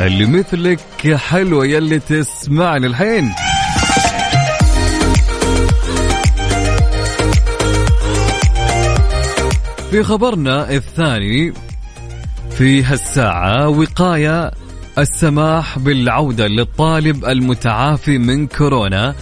[0.00, 0.80] اللي مثلك
[1.14, 3.32] حلوة يلي تسمعني الحين.
[9.90, 11.52] في خبرنا الثاني
[12.50, 14.50] في هالساعة وقاية
[14.98, 19.14] السماح بالعودة للطالب المتعافي من كورونا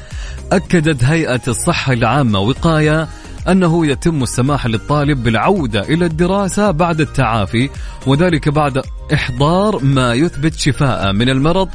[0.53, 3.09] أكدت هيئة الصحة العامة وقاية
[3.49, 7.71] أنه يتم السماح للطالب بالعودة إلى الدراسة بعد التعافي
[8.07, 8.83] وذلك بعد
[9.15, 11.69] إحضار ما يثبت شفاء من المرض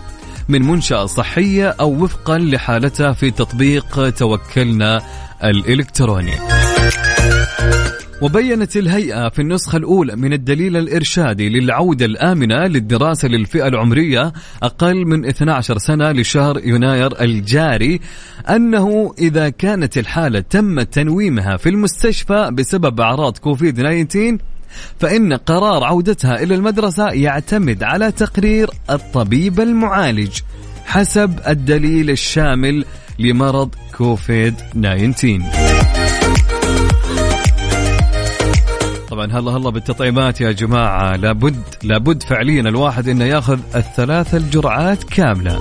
[0.49, 5.01] من منشأة صحية أو وفقا لحالته في تطبيق توكلنا
[5.43, 6.33] الإلكتروني.
[8.21, 15.25] وبينت الهيئة في النسخة الأولى من الدليل الإرشادي للعودة الآمنة للدراسة للفئة العمرية أقل من
[15.25, 17.99] 12 سنة لشهر يناير الجاري
[18.49, 23.75] أنه إذا كانت الحالة تم تنويمها في المستشفى بسبب أعراض كوفيد
[24.07, 24.37] 19
[24.99, 30.39] فإن قرار عودتها إلى المدرسة يعتمد على تقرير الطبيب المعالج
[30.85, 32.85] حسب الدليل الشامل
[33.19, 35.98] لمرض كوفيد 19
[39.19, 39.39] طبعا.
[39.39, 41.15] هلا هلا بالتطعيمات يا جماعة.
[41.15, 45.59] لابد لابد فعليا الواحد إنه ياخذ الثلاث الجرعات كاملة.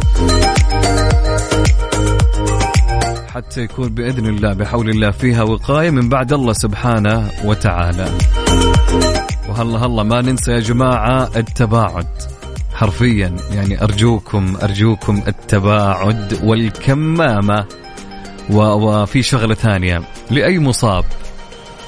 [3.35, 8.09] حتى يكون بإذن الله بحول الله فيها وقاية من بعد الله سبحانه وتعالى.
[9.49, 12.07] وهلا هلا ما ننسى يا جماعة التباعد.
[12.75, 17.65] حرفيا يعني أرجوكم أرجوكم التباعد والكمامة.
[18.51, 20.03] وفي شغلة ثانية.
[20.31, 21.05] لأي مصاب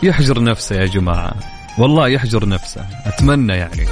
[0.02, 1.49] يحجر نفسه يا جماعة.
[1.78, 3.86] والله يحجر نفسه أتمنى يعني.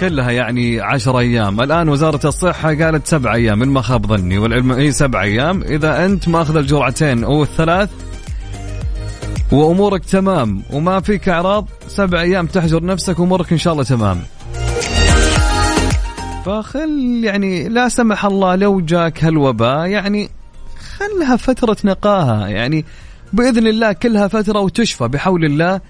[0.00, 1.60] كلها يعني عشر أيام.
[1.60, 4.38] الآن وزارة الصحة قالت سبع أيام من ما خاب ظني.
[4.38, 5.62] والعلم هي سبع أيام.
[5.62, 7.90] إذا أنت ماخذ الجرعتين أو الثلاث
[9.52, 14.20] وأمورك تمام وما فيك أعراض سبع أيام تحجر نفسك وأمورك إن شاء الله تمام.
[16.44, 20.30] فخل يعني لا سمح الله لو جاك هالوباء يعني
[20.98, 22.48] خلها فترة نقاهة.
[22.48, 22.84] يعني
[23.32, 25.08] بإذن الله كلها فترة وتشفى.
[25.08, 25.80] بحول الله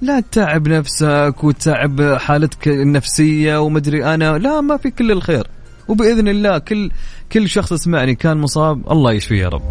[0.00, 4.38] لا تتعب نفسك وتتعب حالتك النفسية ومدري أنا.
[4.38, 5.46] لا ما في كل الخير.
[5.88, 6.90] وبإذن الله كل
[7.32, 9.62] كل شخص يسمعني كان مصاب الله يشفيه يا رب.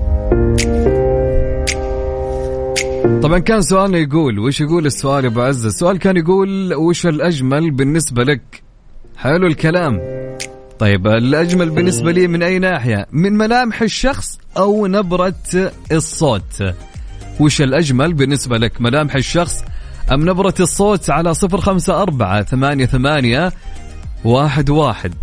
[3.21, 7.71] طبعا كان سؤالنا يقول وش يقول السؤال يا أبو عزة؟ السؤال كان يقول وش الأجمل
[7.71, 8.63] بالنسبة لك؟
[9.17, 10.01] حلو الكلام.
[10.79, 15.33] طيب الأجمل بالنسبة لي من أي ناحية؟ من ملامح الشخص أو نبرة
[15.91, 16.63] الصوت؟
[17.39, 19.63] وش الأجمل بالنسبة لك؟ ملامح الشخص
[20.13, 23.53] أم نبرة الصوت على صفر خمسة أربعة ثمانية ثمانية
[24.23, 25.13] واحد واحد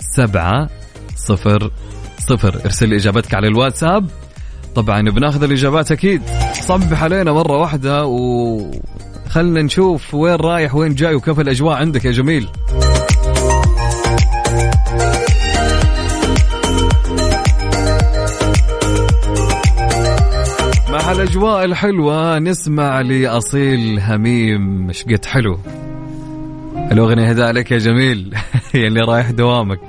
[0.00, 0.68] سبعة
[1.16, 1.70] صفر
[2.18, 2.60] صفر.
[2.64, 4.06] ارسل إجابتك على الواتساب.
[4.74, 6.22] طبعا بناخذ الإجابات أكيد.
[6.52, 12.48] صبح علينا مرة واحدة وخلنا نشوف وين رايح وين جاي وكيف الأجواء عندك يا جميل.
[20.92, 24.86] مع الأجواء الحلوة نسمع لأصيل هميم.
[24.86, 25.58] مش قد حلو.
[26.92, 28.34] الأغنية هدا عليك يا جميل.
[28.74, 29.80] يلي رايح دوامك.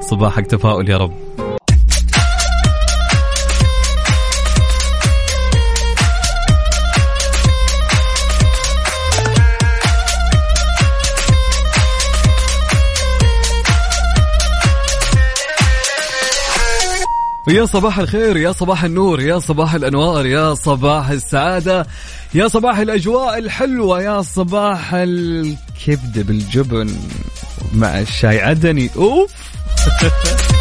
[0.00, 1.27] صباحك تفاؤل يا رب.
[17.48, 21.86] يا صباح الخير يا صباح النور يا صباح الأنوار يا صباح السعادة
[22.34, 26.96] يا صباح الأجواء الحلوة يا صباح الكبده بالجبن
[27.74, 28.90] مع الشاي عدني.
[28.96, 29.30] أوف!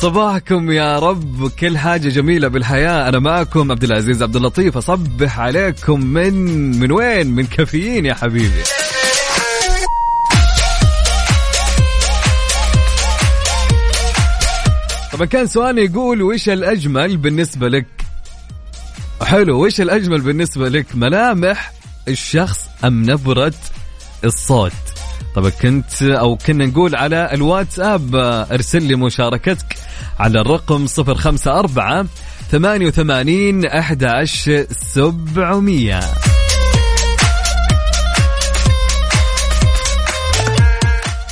[0.00, 3.08] صباحكم يا رب كل حاجة جميلة بالحياة.
[3.08, 4.76] أنا معكم عبد العزيز عبد اللطيف.
[4.76, 6.34] أصبح عليكم من
[6.80, 8.79] من وين؟ من كافيين يا حبيبي.
[15.20, 17.86] طبعا كان سؤال يقول وش الأجمل بالنسبة لك؟
[19.22, 21.72] حلو وش الأجمل بالنسبة لك ملامح
[22.08, 23.54] الشخص أم نبرة
[24.24, 24.72] الصوت؟
[25.34, 28.14] طبعا كنت أو كنا نقول على الواتساب
[28.52, 29.76] ارسل لي مشاركتك
[30.18, 32.08] على الرقم 054
[32.50, 36.00] 88 11 700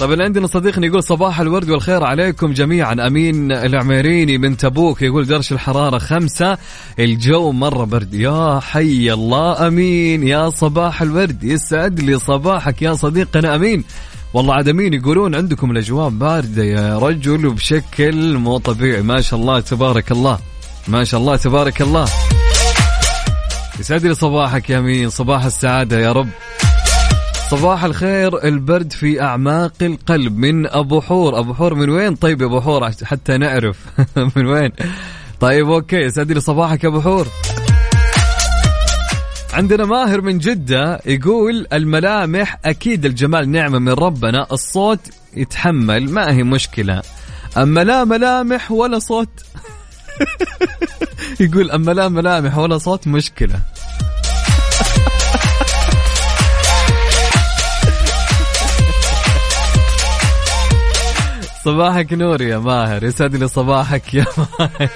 [0.01, 3.07] طبعا عندنا صديقنا يقول صباح الورد والخير عليكم جميعا.
[3.07, 6.59] أمين العميريني من تبوك يقول درجه الحرارة خمسة
[6.99, 8.15] الجو مرة برد.
[8.15, 10.29] يا حي الله أمين.
[10.29, 13.85] يا صباح الورد يسعد لي صباحك يا صديقنا أمين.
[14.35, 19.03] والله عاد أمين يقولون عندكم الأجواء باردة يا رجل بشكل مو طبيعي.
[19.03, 20.39] ما شاء الله تبارك الله.
[20.89, 22.09] ما شاء الله تبارك الله.
[23.81, 25.11] يسعد لي صباحك يا أمين.
[25.11, 26.29] صباح السعادة يا رب.
[27.51, 30.37] صباح الخير البرد في أعماق القلب.
[30.37, 31.39] من أبو حور.
[31.39, 33.77] أبو حور من وين؟ طيب يا أبو حور حتى نعرف.
[34.37, 34.71] من وين؟
[35.41, 36.11] طيب أوكي.
[36.11, 37.27] سعد لي صباحك يا أبو حور.
[39.53, 44.47] عندنا ماهر من جدة يقول الملامح أكيد الجمال نعمة من ربنا.
[44.53, 45.01] الصوت
[45.37, 47.03] يتحمل ما هي مشكلة.
[47.57, 49.29] أما لا ملامح ولا صوت
[51.41, 53.61] يقول أما لا ملامح ولا صوت مشكلة.
[61.65, 64.89] صباحك نور يا ماهر يسعد لي صباحك يا ماهر.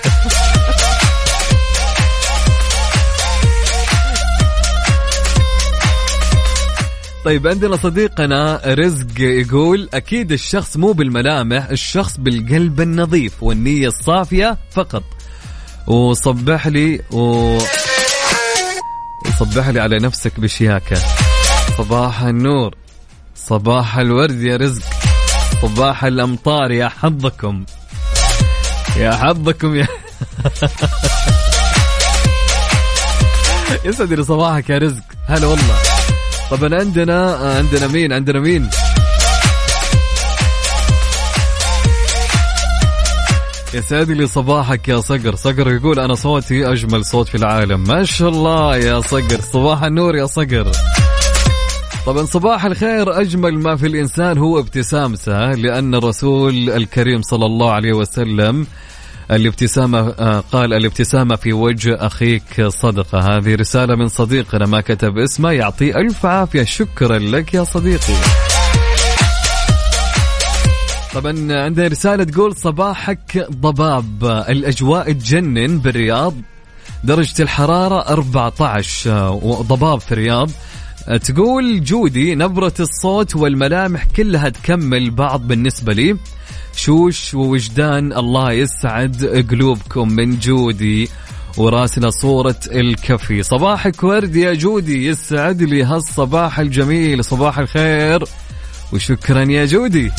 [7.25, 15.03] طيب عندنا صديقنا رزق يقول أكيد الشخص مو بالملامح الشخص بالقلب النظيف والنية الصافية فقط.
[15.87, 17.59] وصبح لي و
[19.27, 20.97] وصبح لي على نفسك بشياكة.
[21.79, 22.75] صباح النور
[23.35, 25.02] صباح الورد يا رزق.
[25.63, 27.65] صباح الأمطار يا حظكم.
[28.97, 29.87] يا حظكم يا
[33.85, 35.03] يسعد لي صباحك يا رزق.
[35.27, 35.75] هلا والله.
[36.51, 38.71] طبعا عندنا عندنا مين؟ عندنا مين؟
[43.75, 45.35] يسعد لي صباحك يا صقر.
[45.35, 47.85] صقر يقول أنا صوتي أجمل صوت في العالم.
[47.85, 49.41] ما شاء الله يا صقر.
[49.53, 50.73] صباح النور يا صقر.
[52.07, 53.21] طبعا صباح الخير.
[53.21, 58.67] أجمل ما في الإنسان هو ابتسامته لأن الرسول الكريم صلى الله عليه وسلم
[59.31, 63.19] الابتسامة آه، قال الابتسامة في وجه أخيك صدقة.
[63.37, 66.63] هذه رسالة من صديقنا ما كتب اسمه يعطيه ألف عافية.
[66.65, 68.15] شكرا لك يا صديقي.
[71.15, 74.25] طبعا عندنا رسالة تقول صباحك ضباب.
[74.49, 76.35] الأجواء تجنن بالرياض
[77.05, 80.51] درجة الحرارة 14 وضباب في الرياض.
[81.25, 86.17] تقول جودي نبرة الصوت والملامح كلها تكمل بعض بالنسبة لي.
[86.77, 91.09] شوش ووجدان الله يسعد قلوبكم من جودي
[91.57, 93.43] وراسنا صورة الكفي.
[93.43, 98.25] صباحك ورد يا جودي يسعد لي هالصباح الجميل صباح الخير.
[98.93, 100.11] وشكرا يا جودي.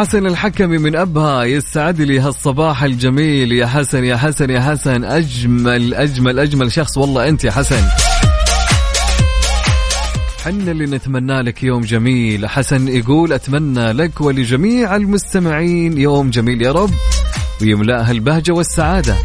[0.00, 3.52] حسن الحكمي من أبها يسعد لي هالصباح الجميل.
[3.52, 5.04] يا حسن يا حسن يا حسن.
[5.04, 6.98] أجمل أجمل أجمل شخص.
[6.98, 7.84] والله أنت يا حسن.
[10.44, 12.48] حنا اللي نتمنى لك يوم جميل.
[12.48, 16.90] حسن يقول أتمنى لك ولجميع المستمعين يوم جميل يا رب
[17.62, 19.16] ويملأها البهجة والسعادة.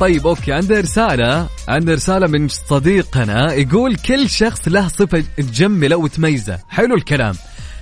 [0.00, 0.52] طيب أوكي.
[0.52, 6.58] عنده رسالة عنده رسالة من صديقنا يقول كل شخص له صفة تجمله وتميزه.
[6.68, 7.34] حلو الكلام.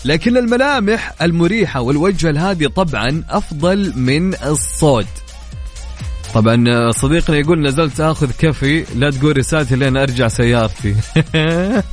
[0.04, 5.06] لكن الملامح المريحة والوجه الهادي طبعا أفضل من الصوت.
[6.34, 10.94] طبعا صديقنا يقول نزلت آخذ كفي لا تقول رسالتي لين أرجع سيارتي.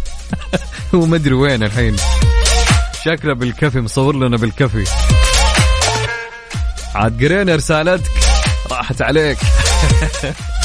[0.96, 1.96] هو ما أدري وين الحين.
[3.06, 4.86] شكله بالكفي مصور لنا بالكفي
[6.96, 8.12] عاد قرينا رسالتك.
[8.72, 9.38] راحت عليك.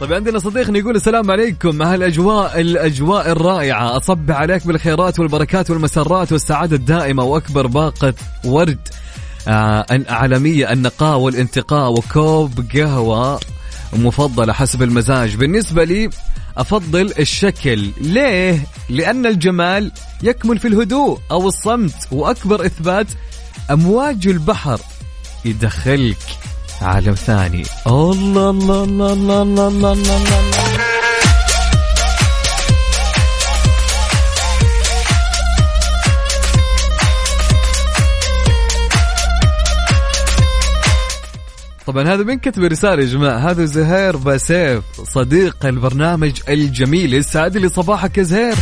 [0.00, 1.82] طيب عندنا صديقنا يقول السلام عليكم.
[1.82, 3.96] هالاجواء الأجواء الرائعة.
[3.96, 8.88] أصب عليك بالخيرات والبركات والمسرات والسعادة الدائمة وأكبر باقة ورد
[9.48, 13.40] آه العالميه النقاء والانتقاء وكوب قهوة
[13.92, 15.36] مفضلة حسب المزاج.
[15.36, 16.10] بالنسبة لي
[16.56, 17.90] أفضل الشكل.
[18.00, 19.92] ليه؟ لأن الجمال
[20.22, 23.06] يكمن في الهدوء أو الصمت وأكبر إثبات
[23.70, 24.80] أمواج البحر.
[25.44, 26.16] يدخلك
[26.82, 27.64] عالم ثاني.
[27.86, 30.64] الله الله الله الله الله الله, الله, الله.
[41.86, 43.50] طبعا هذا من كتب الرسالة يا جماعة.
[43.50, 44.84] هذا زهير باسيف
[45.14, 48.54] صديق البرنامج الجميل يسعد لي صباحك يا زهير.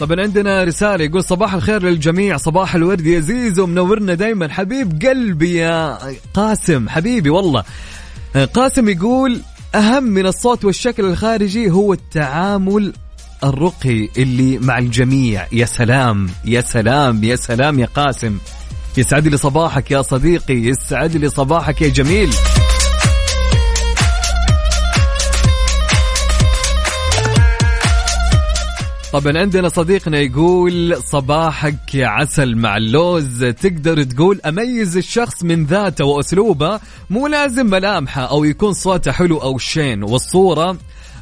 [0.00, 4.48] طبعا عندنا رسالة يقول صباح الخير للجميع صباح الورد يا زيزو منورنا دايما.
[4.48, 5.98] حبيب قلبي يا
[6.34, 7.64] قاسم حبيبي والله.
[8.54, 9.40] قاسم يقول
[9.74, 12.92] أهم من الصوت والشكل الخارجي هو التعامل
[13.44, 15.46] الرقي اللي مع الجميع.
[15.52, 18.38] يا سلام يا سلام يا سلام يا قاسم.
[18.96, 22.30] يسعد لي صباحك يا صديقي يسعد لي صباحك يا جميل.
[29.12, 33.44] طبعا عندنا صديقنا يقول صباحك عسل مع اللوز.
[33.44, 36.80] تقدر تقول أميز الشخص من ذاته وأسلوبه؟
[37.10, 40.02] مو لازم ملامحه أو يكون صوته حلو أو شين.
[40.02, 40.76] والصورة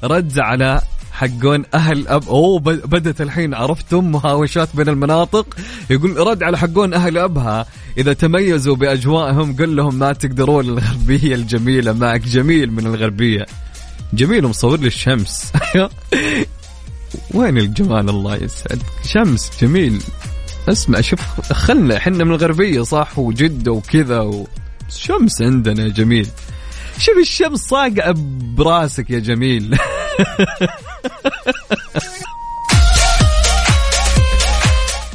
[0.05, 0.81] رد على
[1.13, 3.55] حقون أهل اب أوه بدت الحين.
[3.55, 5.47] عرفتم مهاوشات بين المناطق؟
[5.91, 7.67] يقول رد على حقون أهل أبها.
[7.99, 10.65] إذا تميزوا بأجوائهم قل لهم ما تقدرون.
[10.65, 12.21] الغربية الجميلة معك.
[12.21, 13.47] جميل من الغربية.
[14.13, 15.53] جميل مصور لي الشمس
[17.35, 20.03] وين الجمال الله يسعد شمس جميل.
[20.69, 21.21] اسمع شوف
[21.53, 24.47] خلنا إحنا من الغربية صح؟ وجدة وكذا و...
[24.91, 26.29] شمس عندنا جميل.
[26.99, 28.15] شوف الشمس صاقعه
[28.57, 29.79] براسك يا جميل.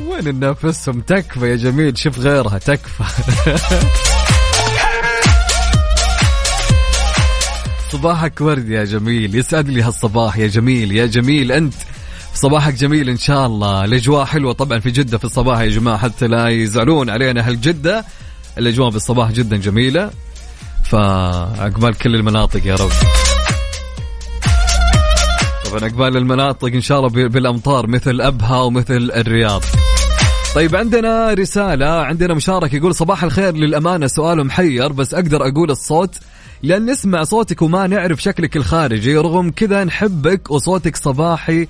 [0.08, 3.04] وين ننافسهم تكفى يا جميل شوف غيرها تكفى.
[7.94, 11.74] صباحك ورد يا جميل يسعد لي هالصباح يا جميل يا جميل أنت.
[12.34, 13.86] صباحك جميل إن شاء الله.
[13.86, 18.06] الأجواء حلوة طبعا في جدة في الصباح يا جماعة حتى لا يزعلون علينا أهل جده
[18.58, 20.12] الأجواء في الصباح جدا جميلة.
[20.84, 22.92] فعقبال كل المناطق يا رب.
[25.66, 29.64] طبعا عقبال المناطق إن شاء الله بالأمطار مثل أبها ومثل الرياض.
[30.56, 36.16] طيب عندنا رسالة عندنا مشاركة يقول صباح الخير للأمانة سؤال محير بس أقدر أقول الصوت
[36.64, 41.68] لأن نسمع صوتك وما نعرف شكلك الخارجي رغم كذا نحبك وصوتك صباحي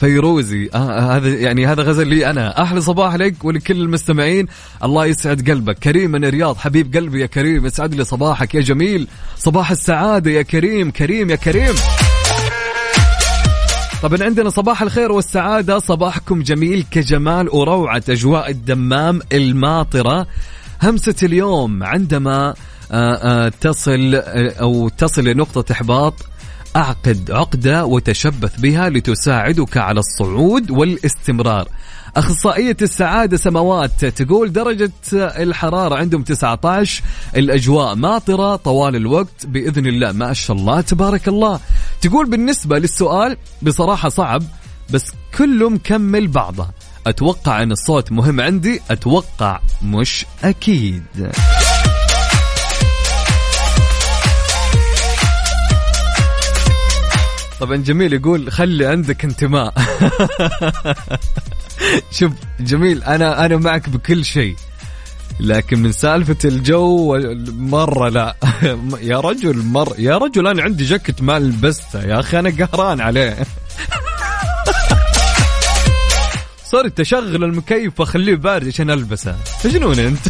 [0.00, 0.70] فيروزي.
[0.74, 2.62] آه هذا يعني هذا غزل لي أنا.
[2.62, 4.46] أحلى صباح لك ولكل المستمعين.
[4.84, 5.78] الله يسعد قلبك.
[5.78, 6.56] كريم من الرياض.
[6.56, 9.08] حبيب قلبي يا كريم يسعد لي صباحك يا جميل.
[9.38, 11.74] صباح السعادة يا كريم كريم يا كريم.
[14.02, 15.78] طبعا عندنا صباح الخير والسعادة.
[15.78, 20.26] صباحكم جميل كجمال وروعة أجواء الدمام الماطرة.
[20.82, 22.54] همسة اليوم عندما آه، آه،
[23.60, 26.14] تصل آه، أو تصل لنقطة إحباط.
[26.76, 31.68] أعقد عقدة وتشبث بها لتساعدك على الصعود والاستمرار.
[32.16, 37.02] أخصائية السعادة سماوات تقول درجة الحرارة عندهم 19
[37.36, 40.12] الأجواء ماطرة طوال الوقت بإذن الله.
[40.12, 41.60] ما شاء الله تبارك الله.
[42.00, 44.42] تقول بالنسبة للسؤال بصراحة صعب
[44.90, 46.68] بس كله مكمل بعضة.
[47.06, 51.02] أتوقع أن الصوت مهم عندي أتوقع مش أكيد.
[57.62, 59.74] طبعا جميل يقول خلي عندك انتماء.
[62.18, 64.56] شوف جميل أنا أنا معك بكل شيء
[65.40, 67.18] لكن من سالفة الجو
[67.56, 68.36] مرة لا.
[69.10, 73.36] يا رجل مر يا رجل أنا عندي جاكيت ما لبسته يا أخي أنا قهران عليه.
[76.72, 79.36] صرت أشغل المكيف وأخليه بارد عشان ألبسه.
[79.64, 80.28] مجنون أنت؟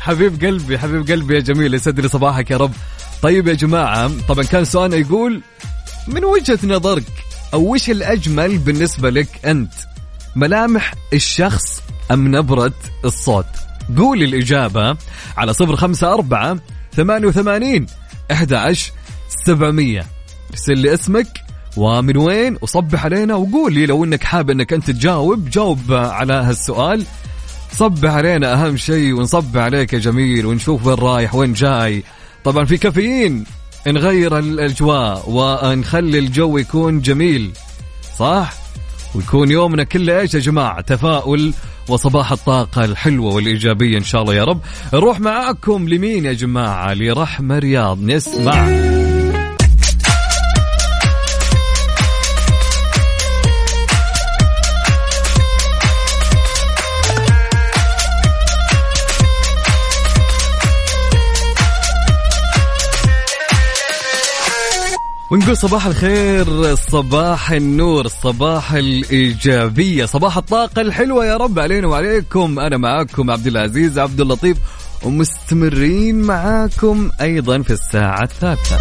[0.00, 2.72] حبيب قلبي حبيب قلبي يا جميل يسعد لي صباحك يا رب.
[3.22, 5.42] طيب يا جماعة طبعا كان سؤالنا يقول
[6.08, 7.04] من وجهة نظرك
[7.54, 9.72] أو وش الأجمل بالنسبة لك أنت؟
[10.36, 12.72] ملامح الشخص أم نبرة
[13.04, 13.46] الصوت؟
[13.96, 14.96] قول الإجابة
[15.36, 16.58] على صفر خمسة أربعة
[16.96, 17.86] ثمانية وثمانين
[18.32, 18.76] أحد
[19.46, 20.06] سبعمية.
[20.50, 21.26] ارسل لي اسمك
[21.76, 27.04] ومن وين وصبح علينا وقول لي لو إنك حاب إنك أنت تجاوب جاوب على هالسؤال.
[27.72, 32.02] صبح علينا أهم شيء ونصبح عليك يا جميل ونشوف وين رايح وين جاي.
[32.46, 33.44] طبعا في كافيين.
[33.86, 37.50] نغير الاجواء ونخلي الجو يكون جميل
[38.18, 38.52] صح؟
[39.14, 41.54] ويكون يومنا كله إيش يا جماعة؟ تفاؤل
[41.88, 44.60] وصباح الطاقة الحلوة والإيجابية إن شاء الله يا رب.
[44.94, 48.02] نروح معاكم لمين يا جماعة؟ لرحمة رياض.
[48.02, 48.68] نسمع.
[65.30, 72.58] ونقول صباح الخير صباح النور صباح الإيجابية صباح الطاقة الحلوة يا رب علينا وعليكم.
[72.58, 74.56] أنا معاكم عبد العزيز عبد اللطيف
[75.02, 78.78] ومستمرين معاكم أيضا في الساعة الثالثة.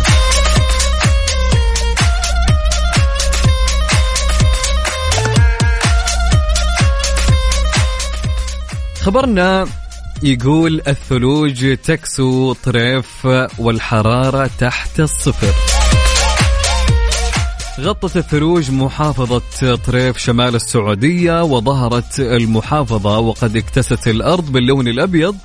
[9.01, 9.67] خبرنا
[10.23, 13.27] يقول الثلوج تكسو طريف
[13.57, 15.74] والحرارة تحت الصفر.
[17.79, 25.35] غطت الثلوج محافظة طريف شمال السعودية وظهرت المحافظة وقد اكتست الأرض باللون الأبيض.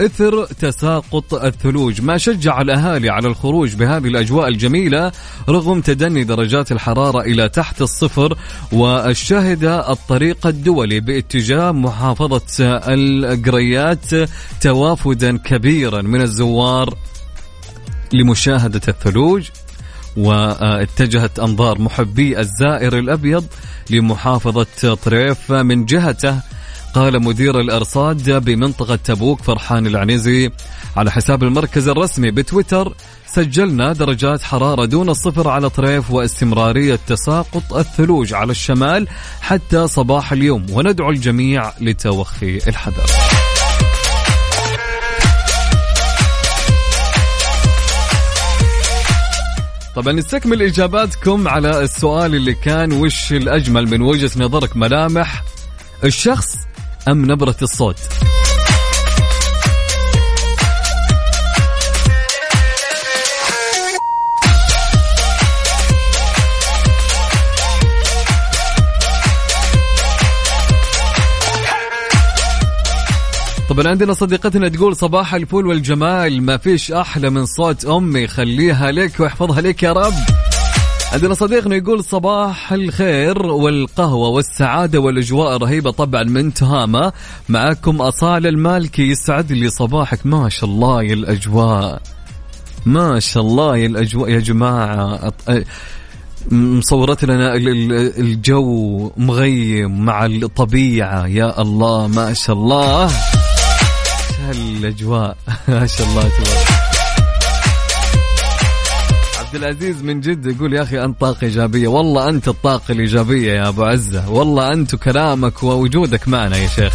[0.00, 2.00] إثر تساقط الثلوج.
[2.00, 5.12] ما شجع الأهالي على الخروج بهذه الأجواء الجميلة
[5.48, 8.38] رغم تدني درجات الحرارة إلى تحت الصفر.
[8.72, 14.14] وشهد الطريق الدولي باتجاه محافظة القريات
[14.60, 16.94] توافدا كبيرا من الزوار
[18.12, 19.48] لمشاهدة الثلوج.
[20.16, 23.44] واتجهت أنظار محبي الزائر الأبيض
[23.90, 26.40] لمحافظة طريف من جهته
[26.94, 30.50] قال مدير الإرصاد بمنطقة تبوك فرحان العنزي
[30.96, 32.94] على حساب المركز الرسمي بتويتر
[33.26, 39.08] سجلنا درجات حرارة دون الصفر على طريف واستمرارية تساقط الثلوج على الشمال
[39.40, 43.45] حتى صباح اليوم وندعو الجميع لتوخي الحذر.
[49.96, 55.42] طبعا نستكمل إجاباتكم على السؤال اللي كان وش الأجمل من وجهة نظرك ملامح
[56.04, 56.56] الشخص
[57.08, 57.96] أم نبرة الصوت؟
[73.76, 79.20] طبعا عندنا صديقتنا تقول صباح الفول والجمال ما فيش أحلى من صوت أمي خليها لك
[79.20, 80.12] واحفظها لك يا رب.
[81.12, 87.12] عندنا صديقنا يقول صباح الخير والقهوة والسعادة والأجواء الرهيبة طبعا من تهامة.
[87.48, 90.26] معكم أصالة المالكي يسعد لي صباحك.
[90.26, 92.02] ما شاء الله يا الأجواء.
[92.86, 95.32] ما شاء الله يا الأجواء يا جماعة.
[96.50, 97.54] مصورت لنا
[98.18, 101.26] الجو مغيم مع الطبيعة.
[101.26, 103.10] يا الله ما شاء الله.
[104.50, 105.36] هالأجواء.
[105.68, 106.66] ما شاء الله تبارك.
[109.38, 111.88] عبد العزيز من جد يقول يا أخي أنت طاقة إيجابية.
[111.88, 114.30] والله أنت الطاقة الإيجابية يا أبو عزة.
[114.30, 116.94] والله أنت كلامك ووجودك معنا يا شيخ.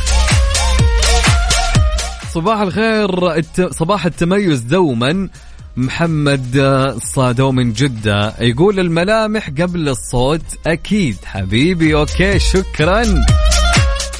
[2.34, 3.42] صباح الخير.
[3.72, 5.30] صباح التميز دوما.
[5.78, 6.58] محمد
[7.04, 8.34] صادو من جدة.
[8.40, 11.18] يقول الملامح قبل الصوت أكيد.
[11.26, 13.04] حبيبي أوكي شكرا.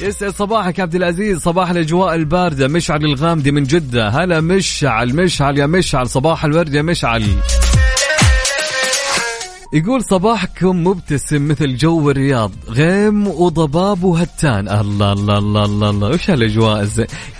[0.02, 1.38] يسعد صباحك عبد العزيز.
[1.38, 2.68] صباح الأجواء الباردة.
[2.68, 4.08] مشعل الغامدي من جدة.
[4.08, 6.08] هلا مشعل مشعل يا مشعل.
[6.08, 7.24] صباح الورد يا مشعل.
[9.74, 12.52] يقول صباحكم مبتسم مثل جو الرياض.
[12.68, 14.68] غيم وضباب وهتان.
[14.68, 16.08] الله الله الله الله, الله.
[16.08, 16.88] وش هالأجواء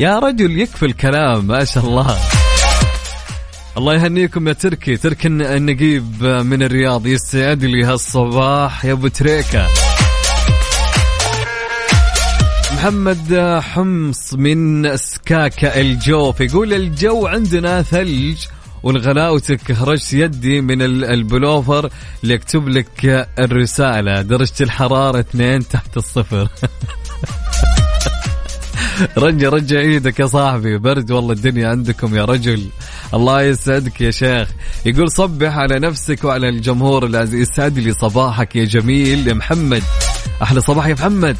[0.00, 2.16] يا رجل يكفي الكلام ما شاء الله.
[3.78, 4.96] الله يهنيكم يا تركي.
[4.96, 9.66] تركي النقيب من الرياض يسعد لي هالصباح يا أبو تريكة.
[12.82, 18.36] محمد حمص من سكاكا الجوف يقول الجو عندنا ثلج
[18.82, 21.90] والغلاوتك هرجت يدي من ال- البلوفر
[22.22, 24.22] اللي يكتب لك الرسالة.
[24.22, 26.48] درجة الحرارة اثنين تحت الصفر.
[29.18, 30.78] رجع رجع إيدك يا صاحبي.
[30.78, 32.66] برد والله الدنيا عندكم يا رجل.
[33.14, 34.48] الله يسعدك يا شيخ.
[34.86, 37.50] يقول صبح على نفسك وعلى الجمهور العزيز.
[37.50, 39.82] يسعد لي صباحك يا جميل يا محمد.
[40.42, 41.36] أحلى صباح يا محمد.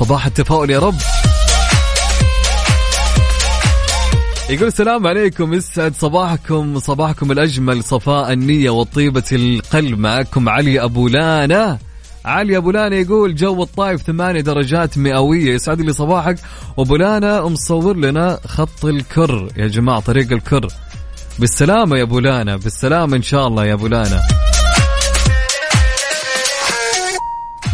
[0.00, 0.94] صباح التفاؤل يا رب.
[4.50, 5.54] يقول السلام عليكم.
[5.54, 11.78] يسعد صباحكم صباحكم الأجمل صفاء النية وطيبة القلب معكم علي أبو لانا
[12.24, 15.54] علي أبو لانا يقول جو الطايف ثمانية درجات مئوية.
[15.54, 16.38] يسعد لي صباحك.
[16.76, 19.48] وأبو لانا مصور لنا خط الكر.
[19.56, 20.68] يا جماعة طريق الكر.
[21.38, 24.22] بالسلامة يا أبو لانا بالسلامة إن شاء الله يا أبو لانا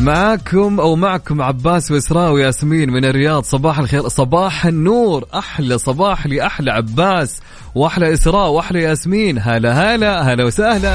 [0.01, 3.45] معاكم أو معكم عباس وإسراء وياسمين من الرياض.
[3.45, 4.09] صباح الخير.
[4.09, 5.25] صباح النور.
[5.35, 7.41] أحلى صباح لأحلى عباس
[7.75, 9.39] وأحلى إسراء وأحلى ياسمين.
[9.39, 10.95] هلا هلا هلا وسهلا.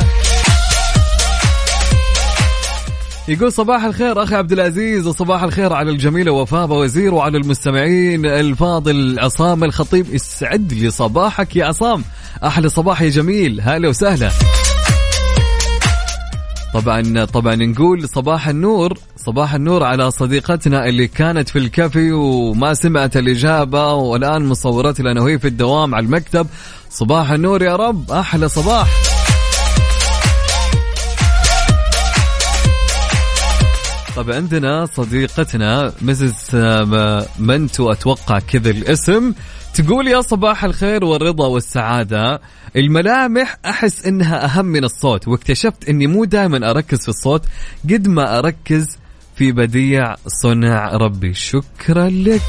[3.28, 8.26] يقول صباح الخير أخي عبد العزيز وصباح الخير على الجميله وفاء وزير وعلى المستمعين.
[8.26, 12.04] الفاضل عصام الخطيب يسعد لي صباحك يا عصام.
[12.44, 13.62] أحلى صباح يا جميل.
[13.62, 14.30] هلا وسهلا.
[16.74, 23.18] طبعا طبعا نقول صباح النور صباح النور على صديقتنا اللي كانت في الكافي وما سمعت
[23.18, 26.48] الإجابة والآن مصورت لنا وهي في الدوام على المكتب.
[26.90, 29.13] صباح النور يا رب أحلى صباح.
[34.16, 36.56] طب عندنا صديقتنا مزز
[37.40, 39.34] منتو أتوقع كذا الاسم.
[39.74, 42.42] تقول يا صباح الخير والرضا والسعادة.
[42.76, 47.46] الملامح أحس إنها أهم من الصوت واكتشفت إني مو دائما أركز في الصوت
[47.84, 48.98] قد ما أركز
[49.36, 51.34] في بديع صنع ربي.
[51.34, 52.42] شكرا لك.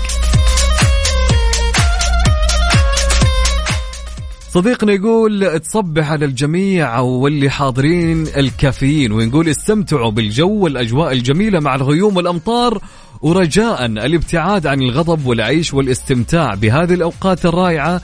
[4.54, 12.16] صديقنا يقول تصبح على الجميع واللي حاضرين الكافيين ونقول استمتعوا بالجو والأجواء الجميلة مع الغيوم
[12.16, 12.82] والأمطار
[13.22, 18.00] ورجاء الابتعاد عن الغضب والعيش والاستمتاع بهذه الأوقات الرائعة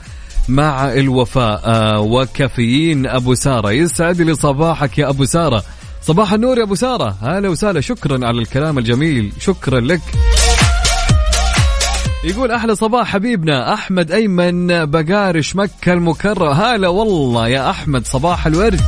[0.49, 1.61] مع الوفاء.
[1.65, 3.71] آه، وكافيين أبو سارة.
[3.71, 5.63] يسعد لي صباحك يا أبو سارة.
[6.01, 7.17] صباح النور يا أبو سارة.
[7.21, 7.81] هلا وسهلا.
[7.81, 9.33] شكرا على الكلام الجميل.
[9.39, 10.01] شكرا لك.
[12.23, 16.51] يقول أحلى صباح حبيبنا أحمد أيمن بقارش مكة المكرمة.
[16.51, 18.81] هلا والله يا أحمد صباح الورد.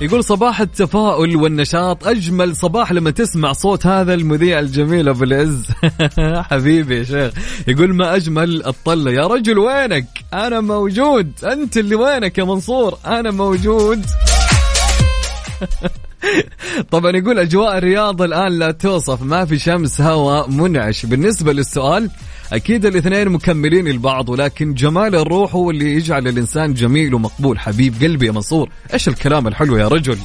[0.00, 5.66] يقول صباح التفاؤل والنشاط أجمل صباح لما تسمع صوت هذا المذيع الجميل أبو العز.
[6.50, 7.32] حبيبي يا شيخ.
[7.68, 9.10] يقول ما أجمل الطلة.
[9.10, 11.32] يا رجل وينك؟ أنا موجود.
[11.44, 14.06] أنت اللي وينك يا منصور؟ أنا موجود.
[16.92, 21.06] طبعا يقول أجواء الرياض الآن لا توصف ما في شمس هواء منعش.
[21.06, 22.10] بالنسبة للسؤال
[22.52, 27.58] أكيد الاثنين مكملين البعض ولكن جمال الروح هو اللي يجعل الإنسان جميل ومقبول.
[27.58, 30.18] حبيب قلبي يا منصور إيش الكلام الحلو يا رجل؟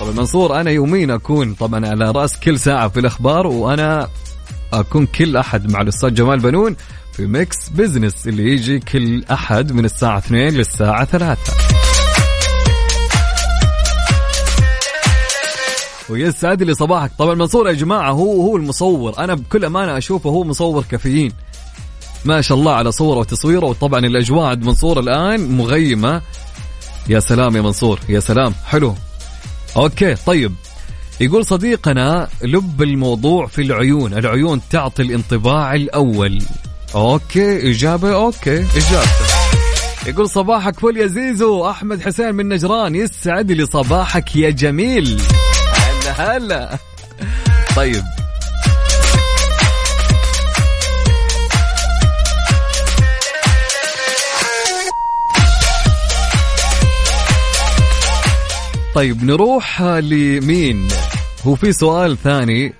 [0.00, 4.08] طبعا منصور أنا يوميا أكون طبعا على رأس كل ساعة في الأخبار وأنا
[4.72, 6.76] أكون كل أحد مع الأستاذ جمال بنون
[7.12, 11.69] في Mix Business اللي يجي كل أحد من الساعة 2 للساعة 3
[16.10, 17.10] ويسعد لي صباحك.
[17.18, 19.18] طبعا منصور يا جماعة هو هو المصور.
[19.18, 21.32] أنا بكل أمانة أشوفه هو مصور كافيين.
[22.24, 23.66] ما شاء الله على صوره وتصويره.
[23.66, 26.22] وطبعا الأجواء عند منصور الآن مغيمة.
[27.08, 28.54] يا سلام يا منصور يا سلام.
[28.66, 28.94] حلو.
[29.76, 30.52] okay طيب.
[31.20, 34.14] يقول صديقنا لب الموضوع في العيون.
[34.14, 36.42] العيون تعطي الانطباع الأول.
[36.94, 39.30] okay إجابة okay اجابته
[40.06, 41.70] يقول صباحك فل يا زيزو.
[41.70, 45.20] أحمد حسين من نجران يسعد لي صباحك يا جميل.
[46.10, 46.78] هلا.
[47.76, 48.02] طيب.
[58.94, 60.88] طيب نروح لمين؟
[61.46, 62.74] هو في سؤال ثاني.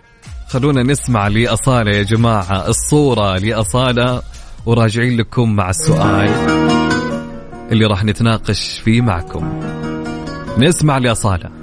[0.49, 2.69] خلونا نسمع لأصالة يا جماعة.
[2.69, 4.23] الصورة لأصالة
[4.67, 6.31] وراجعين لكم مع السؤال
[7.73, 9.61] اللي راح نتناقش فيه معكم.
[10.59, 11.60] نسمع لأصالة.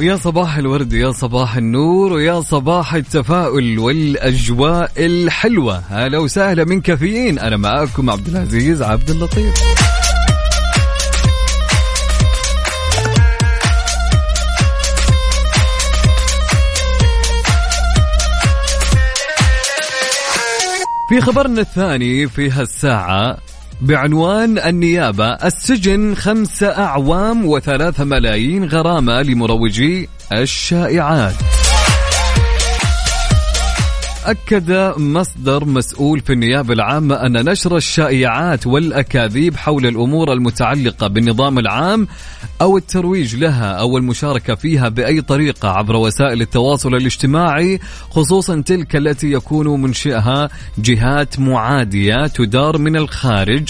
[0.00, 5.82] ويا صباح الورد ويا صباح النور ويا صباح التفاؤل والأجواء الحلوة.
[5.90, 9.54] هلا وسهلا من كافيين أنا معاكم عبد العزيز عبد اللطيف.
[21.08, 23.36] في خبرنا الثاني في هالساعة
[23.84, 31.63] بعنوان النيابة السجن خمسة أعوام وثلاثة ملايين غرامة لمروجي الشائعات.
[34.24, 42.08] أكد مصدر مسؤول في النيابة العامة أن نشر الشائعات والأكاذيب حول الأمور المتعلقة بالنظام العام
[42.60, 49.32] أو الترويج لها أو المشاركة فيها بأي طريقة عبر وسائل التواصل الاجتماعي خصوصا تلك التي
[49.32, 50.48] يكون منشئها
[50.78, 53.68] جهات معادية تدار من الخارج.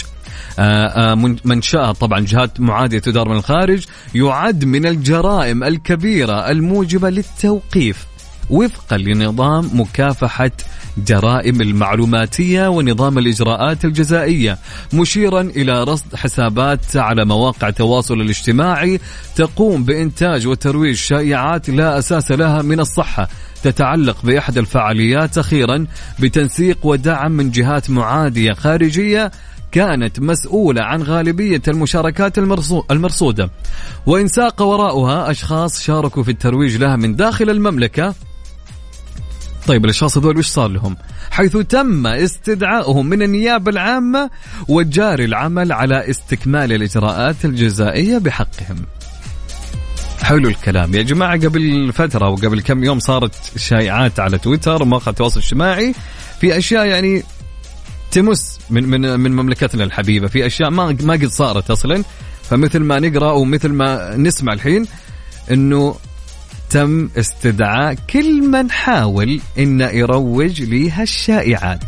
[0.59, 3.85] آه، آه، من- منشأها طبعا جهات معادية تدار من الخارج
[4.15, 8.05] يعد من الجرائم الكبيرة الموجبة للتوقيف.
[8.49, 10.51] وفقا لنظام مكافحة
[11.07, 14.57] جرائم المعلوماتية ونظام الإجراءات الجزائية
[14.93, 18.99] مشيرا إلى رصد حسابات على مواقع التواصل الاجتماعي
[19.35, 23.27] تقوم بإنتاج وترويج شائعات لا أساس لها من الصحة
[23.63, 25.87] تتعلق بإحدى الفعاليات أخيرا
[26.19, 29.31] بتنسيق ودعم من جهات معادية خارجية
[29.71, 33.49] كانت مسؤولة عن غالبية المشاركات المرصو- المرصودة.
[34.05, 38.13] وإن ساق وراءها أشخاص شاركوا في الترويج لها من داخل المملكة
[39.67, 40.97] طيب الأشخاص هذول وش صار لهم؟
[41.31, 44.29] حيث تم استدعائهم من النيابة العامة
[44.67, 48.85] وجاري العمل على استكمال الإجراءات الجزائية بحقهم.
[50.21, 55.39] حلو الكلام يا جماعة قبل فترة وقبل كم يوم صارت شائعات على تويتر ومواقع التواصل
[55.39, 55.93] الاجتماعي
[56.41, 57.23] في أشياء يعني
[58.11, 62.03] تمس من من من مملكتنا الحبيبة في أشياء ما ما قد صارت أصلا
[62.43, 64.85] فمثل ما نقرأ ومثل ما نسمع الحين
[65.51, 65.95] إنه
[66.75, 71.83] تم استدعاء كل من حاول إن يروج لهالشائعات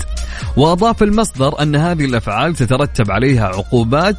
[0.57, 4.17] وأضاف المصدر أن هذه الأفعال تترتب عليها عقوبات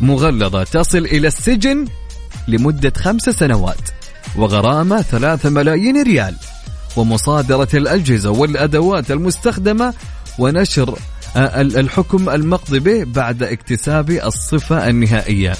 [0.00, 1.84] مغلظة تصل إلى السجن
[2.48, 3.80] لمدة خمس سنوات
[4.36, 6.34] وغرامة ثلاثة ملايين ريال
[6.96, 9.94] ومصادرة الأجهزة والأدوات المستخدمة
[10.38, 10.98] ونشر
[11.36, 15.52] آه، ال- الحكم المقضي به بعد اكتساب الصفة النهائية.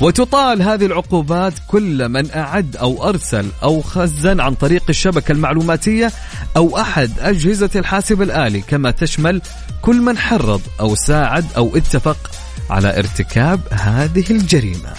[0.00, 6.12] وتطال هذه العقوبات كل من أعد أو أرسل أو خزن عن طريق الشبكة المعلوماتية
[6.56, 9.42] أو أحد أجهزة الحاسب الآلي كما تشمل
[9.82, 12.30] كل من حرض أو ساعد أو اتفق
[12.70, 14.92] على ارتكاب هذه الجريمة.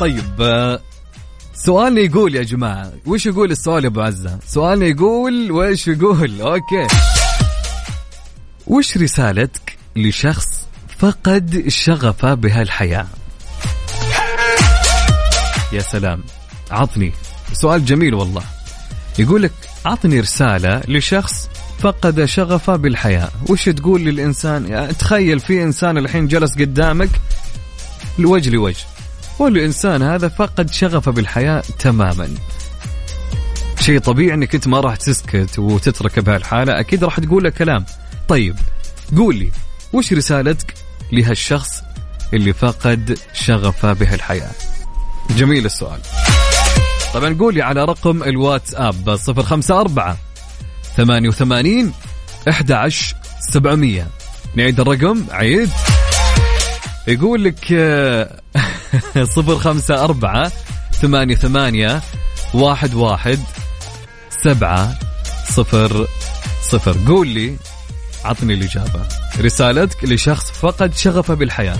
[0.00, 0.78] طيب
[1.54, 7.09] سؤالنا يقول يا جماعة وش يقول السؤال يا أبو عزة؟ سؤالنا يقول وش يقول؟ أوكي.
[8.66, 10.66] وش رسالتك لشخص
[10.98, 13.06] فقد شغفه بهالحياة؟
[15.72, 16.22] يا سلام
[16.70, 17.12] عطني.
[17.52, 18.42] سؤال جميل والله.
[19.18, 19.52] يقول لك
[19.86, 21.48] عطني رسالة لشخص
[21.78, 23.30] فقد شغفه بالحياة.
[23.48, 27.10] وش تقول للإنسان؟ يعني تخيل في إنسان الحين جلس قدامك
[28.18, 28.84] لوجه لوجه
[29.38, 32.28] والإنسان هذا فقد شغفه بالحياة تماما.
[33.80, 36.80] شيء طبيعي إنك أنت ما راح تسكت وتتركه بهالحالة.
[36.80, 37.84] أكيد راح تقول له كلام.
[38.30, 38.56] طيب
[39.16, 39.50] قول لي
[39.92, 40.74] وش رسالتك
[41.12, 41.82] لهالشخص
[42.34, 44.50] اللي فقد شغفه بهالحياة؟
[45.30, 46.00] جميل السؤال.
[47.14, 50.16] طبعا قولي على رقم الواتساب 054
[50.96, 51.92] 88
[52.48, 53.16] 11
[53.52, 54.06] 700
[54.54, 55.70] نعيد الرقم عيد.
[57.08, 58.40] يقول لك آه،
[59.36, 60.52] صفر خمسة أربعة
[60.92, 62.02] ثمانية ثمانية
[62.54, 63.38] واحد واحد
[64.44, 64.98] سبعة
[65.48, 66.06] صفر
[66.62, 66.96] صفر.
[67.06, 67.56] قول لي
[68.24, 69.02] عطني الإجابة.
[69.40, 71.76] رسالتك لشخص فقد شغفه بالحياة.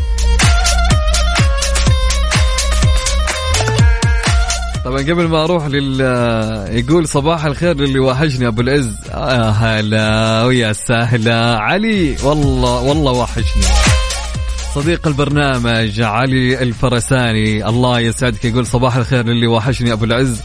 [4.84, 6.00] طبعا قبل ما أروح لل
[6.70, 8.96] يقول صباح الخير للي وحشني أبو العز.
[9.10, 11.58] آه هلا ويا سهلا.
[11.58, 13.62] علي والله والله وحشني.
[14.74, 17.68] صديق البرنامج علي الفرساني.
[17.68, 18.44] الله يسعدك.
[18.44, 20.40] يقول صباح الخير للي وحشني أبو العز.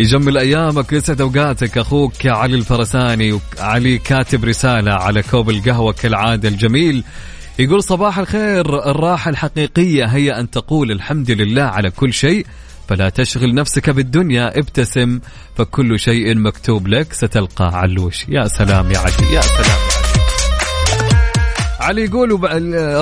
[0.00, 1.78] يجمل أيامك ويسعد أوقاتك.
[1.78, 7.04] أخوك علي الفرساني علي كاتب رسالة على كوب القهوة كالعادة الجميل.
[7.58, 8.90] يقول صباح الخير.
[8.90, 12.46] الراحة الحقيقية هي أن تقول الحمد لله على كل شيء
[12.88, 15.20] فلا تشغل نفسك بالدنيا ابتسم
[15.56, 20.02] فكل شيء مكتوب لك ستلقى علوش يا سلام يا علي يا سلام يا
[21.86, 22.30] علي علي يقول.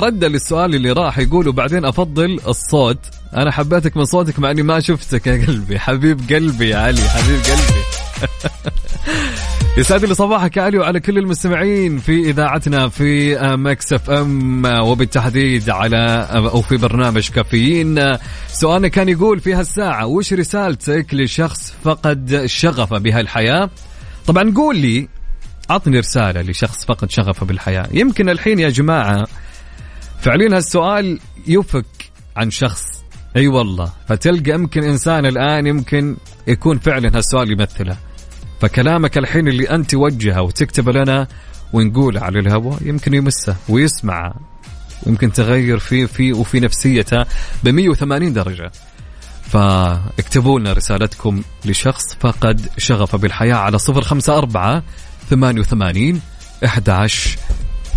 [0.03, 2.99] رد للسؤال اللي راح يقول وبعدين أفضل الصوت
[3.37, 5.79] أنا حبيتك من صوتك مع إني ما شفتك يا قلبي.
[5.79, 7.81] حبيب قلبي يا علي حبيب قلبي.
[9.79, 16.29] يسعد لي صباحك يا علي وعلى كل المستمعين في إذاعتنا في Mix FM وبالتحديد على
[16.31, 18.17] أو في برنامج كافيين.
[18.49, 23.71] سؤالنا كان يقول في هالساعة وش رسالتك لشخص فقد شغفه بهالحياة؟
[24.27, 25.09] طبعا قول لي
[25.71, 27.89] عطني رسالة لشخص فقد شغفه بالحياة.
[27.93, 29.27] يمكن الحين يا جماعة
[30.21, 33.00] فعليا هالسؤال يفك عن شخص
[33.37, 33.93] أي والله.
[34.09, 36.17] فتلقى يمكن إنسان الآن يمكن
[36.47, 37.97] يكون فعلا هالسؤال يمثله.
[38.61, 41.29] فكلامك الحين اللي أنت توجهه وتكتبه لنا
[41.73, 44.35] ونقوله على الهواء يمكن يمسه ويسمعه
[45.07, 47.23] ويمكن تغير فيه في وفي نفسيته
[47.65, 48.73] ب 180 درجة.
[49.43, 54.83] فاكتبوا لنا رسالتكم لشخص فقد شغفه بالحياة على 054
[55.31, 56.21] 88
[56.65, 57.39] 11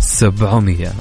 [0.00, 0.92] 700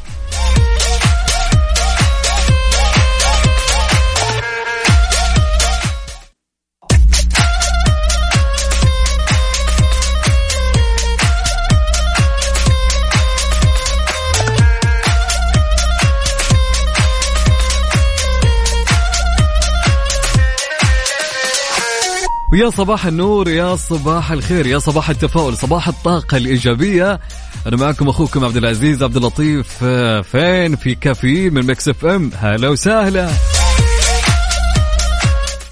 [22.54, 27.20] ويا صباح النور يا صباح الخير يا صباح التفاؤل صباح الطاقة الإيجابية.
[27.68, 32.32] أنا معكم أخوكم عبد العزيز عبد اللطيف آه، فين؟ في كافيين من Mix FM.
[32.36, 33.30] هلا وسهلا.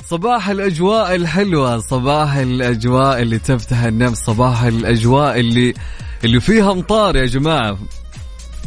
[0.10, 5.74] صباح الأجواء الحلوة صباح الأجواء اللي تفتح النفس صباح الأجواء اللي
[6.24, 7.78] اللي فيها أمطار يا جماعة.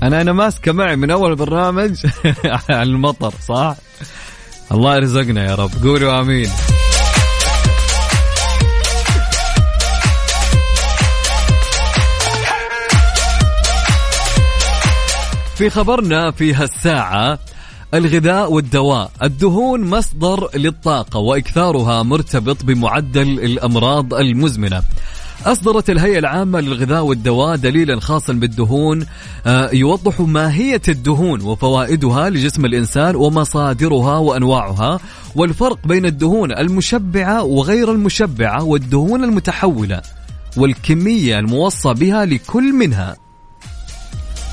[0.03, 2.07] أنا أنا ماسكة معي من أول برنامج
[2.71, 3.77] على المطر صح؟
[4.73, 5.71] الله يرزقنا يا رب.
[5.85, 6.51] قولوا آمين.
[15.55, 17.39] في خبرنا في هالساعة
[17.95, 24.83] الغذاء والدواء الدهون مصدر للطاقة وإكثارها مرتبط بمعدل الأمراض المزمنة.
[25.47, 29.07] أصدرت الهيئة العامة للغذاء والدواء دليلا خاصا بالدهون
[29.47, 35.01] آه، يوضح ماهية الدهون وفوائدها لجسم الإنسان ومصادرها وأنواعها
[35.35, 40.03] والفرق بين الدهون المشبعة وغير المشبعة والدهون المتحولة
[40.57, 43.17] والكمية الموصى بها لكل منها.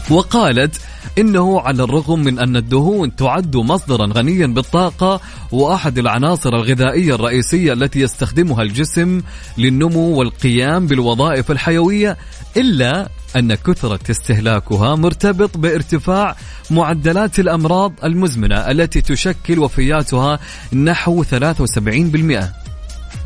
[0.09, 0.81] وقالت
[1.17, 7.99] إنه على الرغم من أن الدهون تعد مصدرا غنيا بالطاقة وأحد العناصر الغذائية الرئيسية التي
[7.99, 9.21] يستخدمها الجسم
[9.57, 12.17] للنمو والقيام بالوظائف الحيوية
[12.57, 16.35] إلا أن كثرة استهلاكها مرتبط بارتفاع
[16.71, 20.39] معدلات الأمراض المزمنة التي تشكل وفياتها
[20.73, 22.60] نحو 73%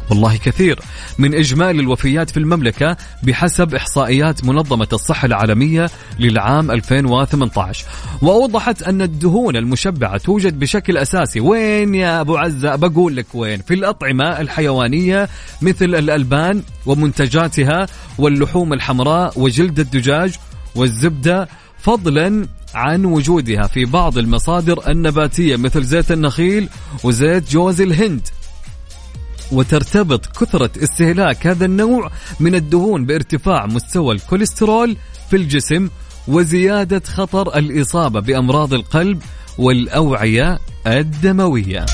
[0.10, 0.80] والله كثير
[1.18, 5.90] من إجمالي الوفيات في المملكة بحسب إحصائيات منظمة الصحة العالمية
[6.20, 7.86] للعام 2018
[8.22, 11.40] وأوضحت أن الدهون المشبعة توجد بشكل أساسي.
[11.40, 13.62] وين يا أبو عزة؟ بقول لك وين.
[13.62, 15.30] في الأطعمة الحيوانية
[15.62, 17.88] مثل الألبان ومنتجاتها
[18.18, 20.36] واللحوم الحمراء وجلد الدجاج
[20.76, 21.48] والزبدة
[21.80, 26.70] فضلا عن وجودها في بعض المصادر النباتية مثل زيت النخيل
[27.04, 28.28] وزيت جوز الهند.
[29.52, 34.98] وترتبط كثرة استهلاك هذا النوع من الدهون بارتفاع مستوى الكوليسترول
[35.30, 35.90] في الجسم
[36.28, 39.22] وزيادة خطر الإصابة بأمراض القلب
[39.58, 41.86] والأوعية الدموية.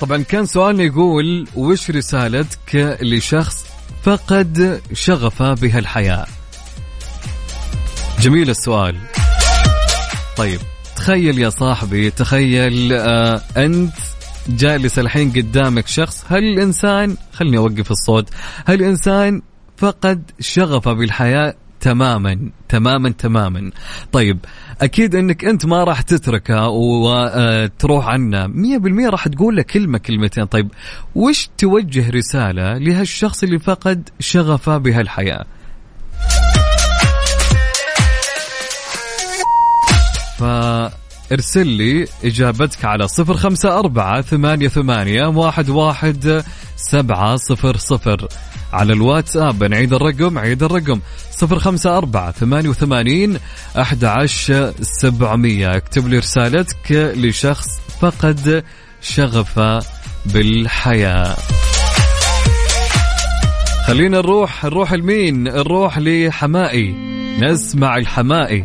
[0.00, 3.66] طبعا كان سؤالنا يقول وش رسالتك لشخص
[4.02, 6.26] فقد شغفه بهالحياة
[8.20, 8.96] جميل السؤال.
[10.36, 10.60] طيب
[10.96, 13.94] تخيل يا صاحبي تخيل آه أنت
[14.48, 18.28] جالس الحين قدامك شخص هل الإنسان خلني أوقف الصوت
[18.66, 19.42] هل الإنسان
[19.76, 23.70] فقد شغفه بالحياة تماما تماما تماما؟
[24.12, 24.38] طيب
[24.80, 28.46] أكيد إنك أنت ما راح تتركه وتروح عنه.
[28.46, 30.44] مية بالمية راح تقول له كلمة كلمتين.
[30.44, 30.68] طيب
[31.14, 35.44] وش توجه رسالة لهالشخص اللي فقد شغفه بهالحياة؟
[40.38, 46.44] فارسل لي إجابتك على صفر خمسة أربعة ثمانية ثمانية واحد واحد
[46.76, 48.28] سبعة صفر صفر.
[48.72, 51.00] على الواتساب نعيد الرقم عيد الرقم.
[51.32, 53.38] صفر خمسة أربعة ثمانية وثمانين
[53.80, 55.76] أحد عشر سبعمية.
[55.76, 57.66] اكتب لي رسالتك لشخص
[58.00, 58.64] فقد
[59.02, 59.78] شغفه
[60.26, 61.36] بالحياة.
[63.86, 66.94] خلينا نروح نروح لمين؟ نروح لحمائي.
[67.40, 68.64] نسمع الحمائي.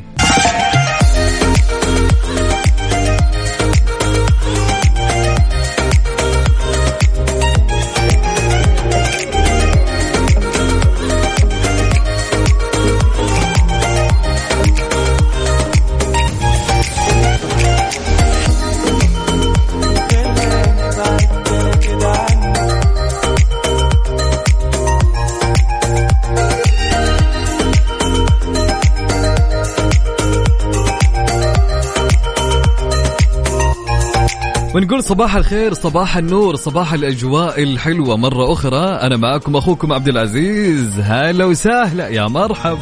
[34.91, 38.85] ونقول صباح الخير صباح النور صباح الأجواء الحلوة مرة أخرى.
[38.85, 40.99] أنا معكم أخوكم عبد العزيز.
[40.99, 42.77] هلا وسهلا يا مرحب.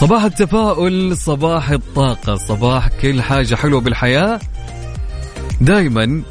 [0.00, 4.40] صباح التفاؤل صباح الطاقة صباح كل حاجة حلوة بالحياة.
[5.60, 6.22] دايما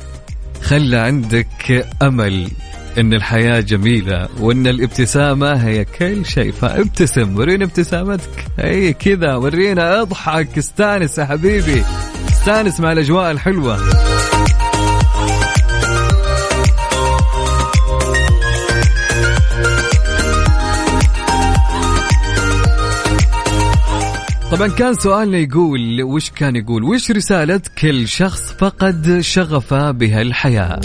[0.62, 2.52] خلى عندك أمل
[2.98, 6.52] إن الحياة جميلة وإن الابتسامة هي كل شيء.
[6.52, 8.46] فابتسم ورينا ابتسامتك.
[8.60, 10.58] هي كذا ورينا اضحك.
[10.58, 11.84] استانس يا حبيبي
[12.30, 13.80] استانس مع الأجواء الحلوة.
[24.52, 30.80] طبعا كان سؤالنا يقول وش كان يقول؟ وش رسالة كل شخص فقد شغفه بهالحياة؟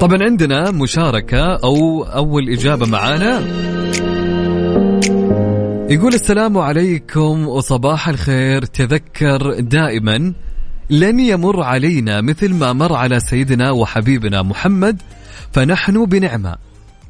[0.00, 3.40] طبعا عندنا مشاركة أو أول إجابة معانا.
[5.90, 8.64] يقول السلام عليكم وصباح الخير.
[8.64, 10.32] تذكر دائما
[10.90, 15.02] لن يمر علينا مثل ما مر على سيدنا وحبيبنا محمد
[15.52, 16.56] فنحن بنعمة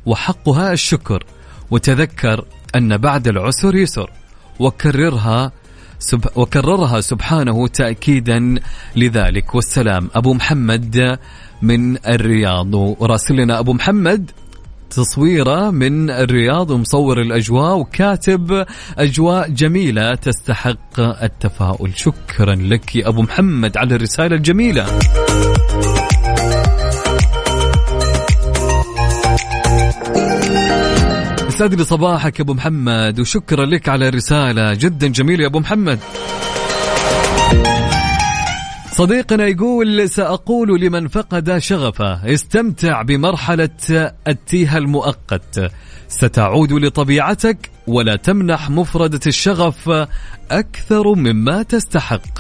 [0.07, 1.25] وحقها الشكر.
[1.71, 2.45] وتذكر
[2.77, 4.11] أن بعد العسر يسر.
[4.59, 5.53] وكررها
[5.99, 8.55] سب وكررها سبحانه تأكيدا
[8.97, 9.55] لذلك.
[9.55, 11.19] والسلام أبو محمد
[11.63, 12.75] من الرياض.
[12.75, 14.31] وراسل لنا أبو محمد
[14.91, 18.67] تصويره من الرياض ومصور الأجواء وكاتب
[18.99, 21.93] أجواء جميلة تستحق التفاؤل.
[21.97, 24.87] شكرا لك يا أبو محمد على الرسالة الجميلة.
[31.57, 34.75] يسعد لي صباحك يا أبو محمد وشكرا لك على الرسالة.
[34.75, 35.99] جدا جميله يا أبو محمد.
[38.93, 45.71] صديقنا يقول سأقول لمن فقد شغفه استمتع بمرحلة التيه المؤقت.
[46.09, 49.91] ستعود لطبيعتك ولا تمنح مفردة الشغف
[50.51, 52.39] أكثر مما تستحق.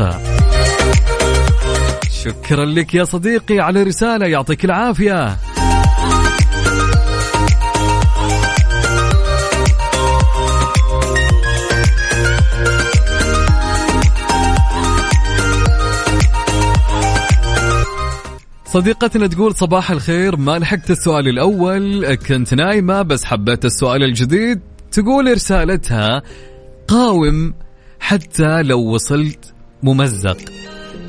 [2.24, 5.36] شكرا لك يا صديقي على رسالة يعطيك العافية.
[18.66, 24.60] صديقتنا تقول صباح الخير ما لحقت السؤال الأول كنت نايمة بس حبيت السؤال الجديد.
[24.92, 26.22] تقول رسالتها
[26.88, 27.54] قاوم
[28.00, 30.38] حتى لو وصلت ممزق.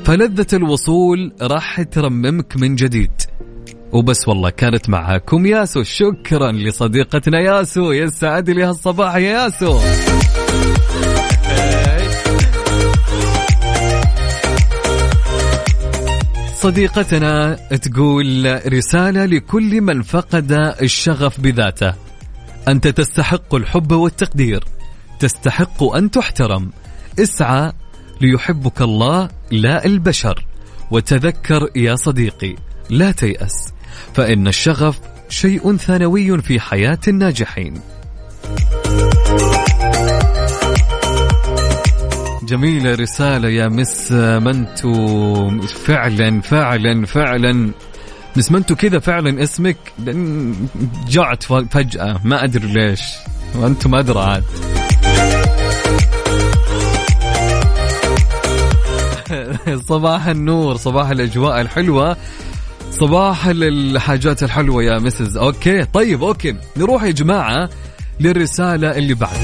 [0.04, 3.12] فلذة الوصول راح ترممك من جديد.
[3.92, 5.82] وبس والله كانت معاكم ياسو.
[5.82, 7.92] شكرا لصديقتنا ياسو.
[7.92, 9.78] يسعد لي هالصباح يا ياسو.
[16.60, 20.52] صديقتنا تقول رسالة لكل من فقد
[20.82, 21.94] الشغف بذاته.
[22.68, 24.64] أنت تستحق الحب والتقدير.
[25.18, 26.70] تستحق أن تحترم.
[27.18, 27.72] اسعى
[28.20, 30.46] ليحبك الله لا البشر.
[30.90, 32.56] وتذكر يا صديقي
[32.90, 33.72] لا تيأس.
[34.14, 37.80] فإن الشغف شيء ثانوي في حياة الناجحين.
[42.48, 45.60] جميلة رسالة يا مس منتو.
[45.60, 47.70] فعلا فعلا فعلا.
[48.36, 49.76] مس منتو كذا فعلا اسمك
[51.08, 52.20] جعت فجأة.
[52.24, 53.00] ما أدري ليش.
[53.54, 54.44] وأنتم أدرى عاد.
[59.88, 62.16] صباح النور صباح الأجواء الحلوة.
[62.90, 66.56] صباح الحاجات الحلوة يا مسز أوكي طيب أوكي.
[66.76, 67.70] نروح يا جماعة
[68.20, 69.36] للرسالة اللي بعد.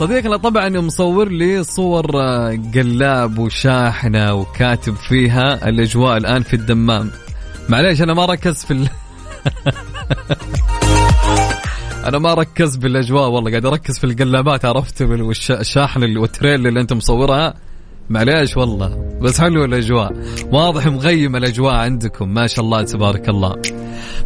[0.00, 2.06] صديقنا طبعا مصور لي صور
[2.74, 7.10] قلاب وشاحنة وكاتب فيها الأجواء الآن في الدمام.
[7.68, 8.88] معليش أنا ما ركز في ال...
[12.08, 17.54] أنا ما ركز بالأجواء والله قاعد أركز في القلابات عرفت؟ والشاحن والتريل اللي أنت مصورها.
[18.10, 19.18] معليش والله.
[19.22, 20.12] بس حلو الأجواء.
[20.52, 22.28] واضح مغيم الأجواء عندكم.
[22.28, 23.56] ما شاء الله تبارك الله.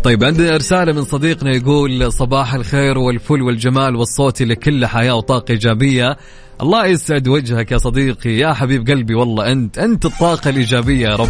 [0.02, 6.16] طيب عندنا رسالة من صديقنا يقول صباح الخير والفل والجمال والصوت لكل حياة وطاقة إيجابية.
[6.62, 8.30] الله يسعد وجهك يا صديقي.
[8.30, 11.28] يا حبيب قلبي والله أنت أنت الطاقة الإيجابية يا رب.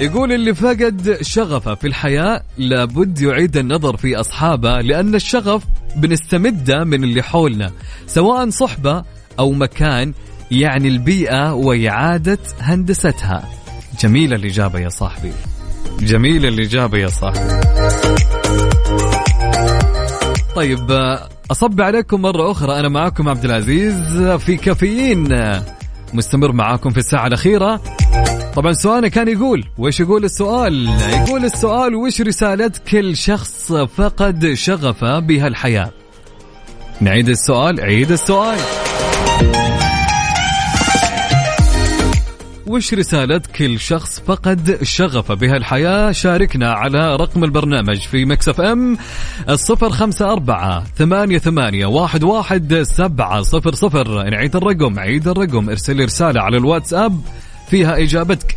[0.00, 5.62] يقول اللي فقد شغفه في الحياة لابد يعيد النظر في أصحابه لأن الشغف
[5.96, 7.72] بنستمده من اللي حولنا
[8.06, 9.04] سواء صحبة
[9.38, 10.12] أو مكان
[10.50, 13.44] يعني البيئة وإعادة هندستها.
[14.00, 15.32] جميلة الإجابة يا صاحبي.
[16.00, 17.60] جميلة الإجابة يا صاحبي.
[20.56, 20.90] طيب
[21.50, 22.80] أصب عليكم مرة أخرى.
[22.80, 25.28] أنا معاكم عبد العزيز في كافيين.
[26.14, 27.80] مستمر معاكم في الساعة الأخيرة.
[28.54, 35.18] طبعا سؤالنا كان يقول وش يقول السؤال؟ يقول السؤال وش رسالة كل شخص فقد شغفه
[35.18, 35.90] بهالحياة؟
[37.00, 38.58] نعيد السؤال عيد السؤال.
[42.68, 48.98] وش رسالتك لشخص فقد شغفه بهالحياة شاركنا على رقم البرنامج في مكسف ام
[49.48, 54.30] الصفر خمسة أربعة ثمانية, ثمانية واحد, واحد سبعة صفر صفر.
[54.30, 57.20] نعيد الرقم عيد الرقم ارسل رسالة على الواتساب
[57.70, 58.56] فيها إجابتك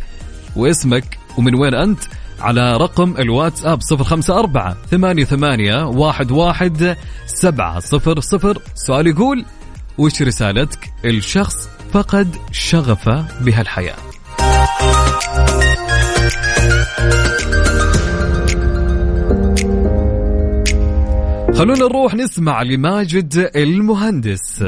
[0.56, 2.00] واسمك ومن وين أنت
[2.40, 6.96] على رقم الواتساب صفر خمسة أربعة ثمانية, ثمانية واحد, واحد
[7.26, 8.58] سبعة صفر صفر.
[8.74, 9.44] سؤال يقول
[9.98, 13.96] وش رسالتك الشخص فقد شغفه بهالحياة.
[21.54, 24.64] خلونا نروح نسمع لماجد المهندس.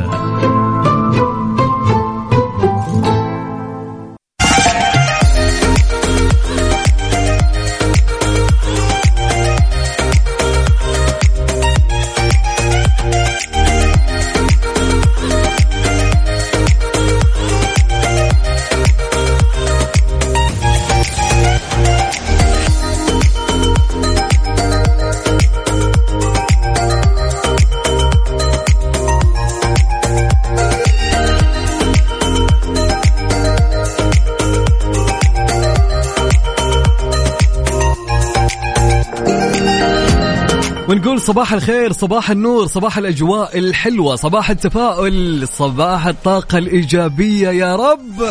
[40.92, 48.22] ونقول صباح الخير صباح النور صباح الأجواء الحلوة صباح التفاؤل صباح الطاقة الإيجابية يا رب.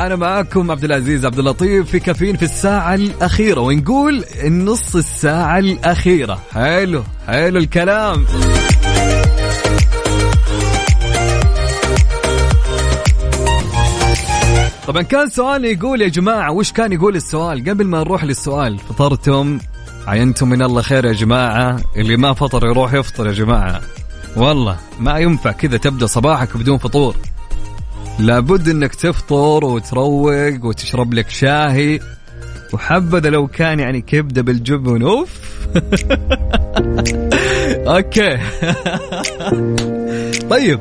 [0.00, 6.38] أنا معاكم عبد العزيز عبد اللطيف في كافيين في الساعة الأخيرة ونقول النص الساعة الأخيرة.
[6.52, 8.26] حلو حلو الكلام.
[14.86, 19.58] طبعا كان سؤال يقول يا جماعة وش كان يقول السؤال؟ قبل ما نروح للسؤال فطرتم
[20.06, 21.80] عينتم من الله خير يا جماعة.
[21.96, 23.80] اللي ما فطر يروح يفطر يا جماعة.
[24.36, 27.16] والله ما ينفع كذا تبدأ صباحك بدون فطور.
[28.18, 32.00] لابد إنك تفطر وتروق وتشرب لك شاهي.
[32.72, 35.02] وحبذا لو كان يعني كبدة بالجبن.
[35.02, 35.30] أوف.
[37.94, 38.30] okay.
[40.50, 40.80] طيب.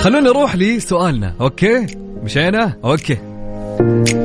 [0.00, 1.34] خلونا نروح لسؤالنا.
[1.40, 1.86] okay.
[2.22, 3.31] مشينا؟ okay.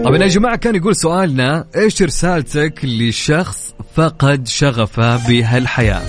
[0.03, 6.01] طبعا يا جماعة كان يقول سؤالنا إيش رسالتك لشخص فقد شغفه بهالحياة؟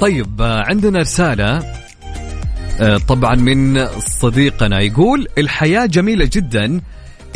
[0.00, 1.76] طيب عندنا رسالة
[2.80, 6.80] آه، طبعا من صديقنا يقول الحياة جميلة جدا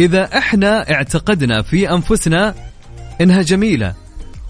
[0.01, 2.55] إذا إحنا اعتقدنا في أنفسنا
[3.21, 3.95] إنها جميلة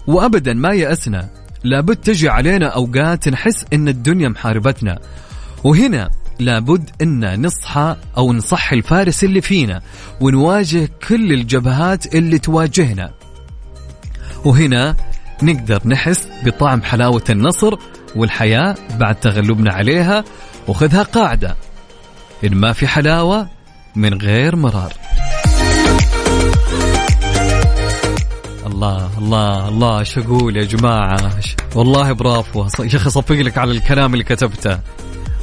[0.07, 1.29] وأبدا ما يأسنا.
[1.63, 4.99] لابد تجي علينا أوقات نحس إن الدنيا محاربتنا.
[5.63, 6.09] وهنا
[6.39, 9.81] لابد إن نصحى أو نصحي الفارس اللي فينا
[10.21, 13.11] ونواجه كل الجبهات اللي تواجهنا.
[14.45, 14.95] وهنا
[15.43, 17.75] نقدر نحس بطعم حلاوة النصر
[18.15, 20.23] والحياة بعد تغلبنا عليها
[20.67, 21.55] وخذها قاعدة.
[22.43, 23.47] إن ما في حلاوة
[23.95, 24.93] من غير مرار.
[28.65, 31.31] الله الله الله إيش أقول يا جماعة؟
[31.75, 32.65] والله برافو.
[32.79, 34.79] يا أخي صفق لك على الكلام اللي كتبته.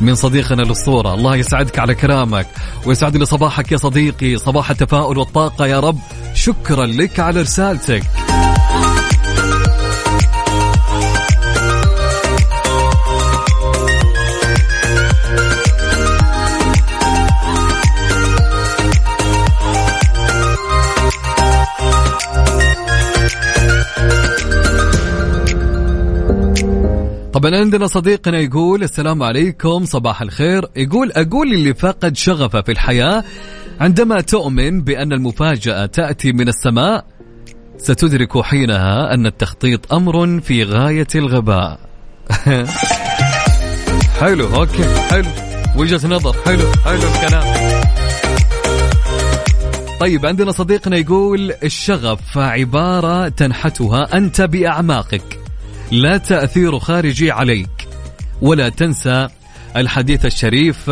[0.01, 2.47] من صديقنا للصورة الله يسعدك على كلامك
[2.87, 5.99] ويسعد لي صباحك يا صديقي صباح التفاؤل والطاقة يا رب.
[6.35, 8.03] شكرا لك على رسالتك.
[27.39, 30.67] طبعا عندنا صديقنا يقول السلام عليكم صباح الخير.
[30.77, 33.25] يقول أقول اللي فقد شغفه في الحياة
[33.81, 37.05] عندما تؤمن بأن المفاجأة تأتي من السماء
[37.77, 41.81] ستدرك حينها أن التخطيط أمر في غاية الغباء.
[44.21, 45.31] حلو أوكي حلو.
[45.77, 47.45] وجهة نظر حلو حلو الكلام.
[50.01, 55.48] طيب عندنا صديقنا يقول الشغف عبارة تنحتها أنت بأعماقك.
[55.93, 57.89] لا تأثير خارجي عليك.
[58.43, 59.29] ولا تنسى
[59.77, 60.91] الحديث الشريف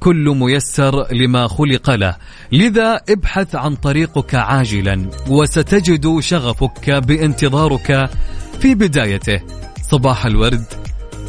[0.00, 2.16] كل ميسر لما خلق له.
[2.52, 8.10] لذا ابحث عن طريقك عاجلا وستجد شغفك بانتظارك
[8.60, 9.40] في بدايته.
[9.82, 10.64] صباح الورد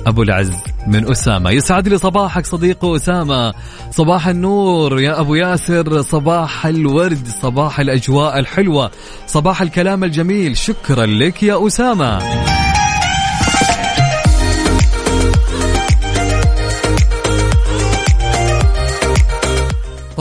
[0.07, 0.51] أبو العز
[0.87, 1.51] من أسامة.
[1.51, 3.53] يسعد لي صباحك صديق أسامة.
[3.91, 6.01] صباح النور يا أبو ياسر.
[6.01, 8.91] صباح الورد صباح الأجواء الحلوة.
[9.27, 10.57] صباح الكلام الجميل.
[10.57, 12.19] شكرا لك يا أسامة.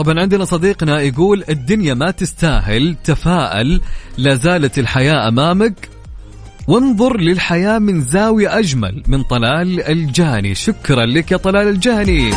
[0.07, 3.81] طبعا عندنا صديقنا يقول الدنيا ما تستاهل تفائل
[4.17, 5.89] لا زالت الحياة أمامك.
[6.67, 10.55] وانظر للحياة من زاوية أجمل من طلال الجهني.
[10.55, 12.31] شكرا لك يا طلال الجهني.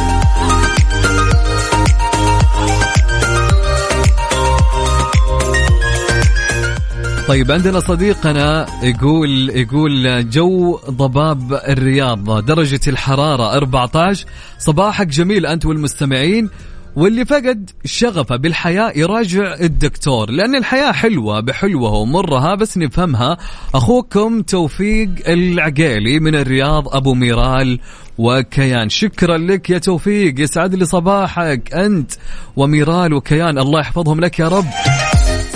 [7.29, 14.27] طيب عندنا صديقنا يقول يقول جو ضباب الرياض درجة الحرارة 14
[14.59, 16.51] صباحك جميل أنت والمستمعين.
[16.97, 23.39] واللي فقد شغفه بالحياة يراجع الدكتور لأن الحياة حلوة بحلوها ومرها بس نفهمها.
[23.75, 27.81] أخوكم توفيق العقيلي من الرياض أبو ميرال
[28.19, 28.89] وكيان.
[28.89, 32.12] شكرا لك يا توفيق يسعد لي صباحك أنت
[32.57, 33.59] وميرال وكيان.
[33.59, 34.67] الله يحفظهم لك يا رب.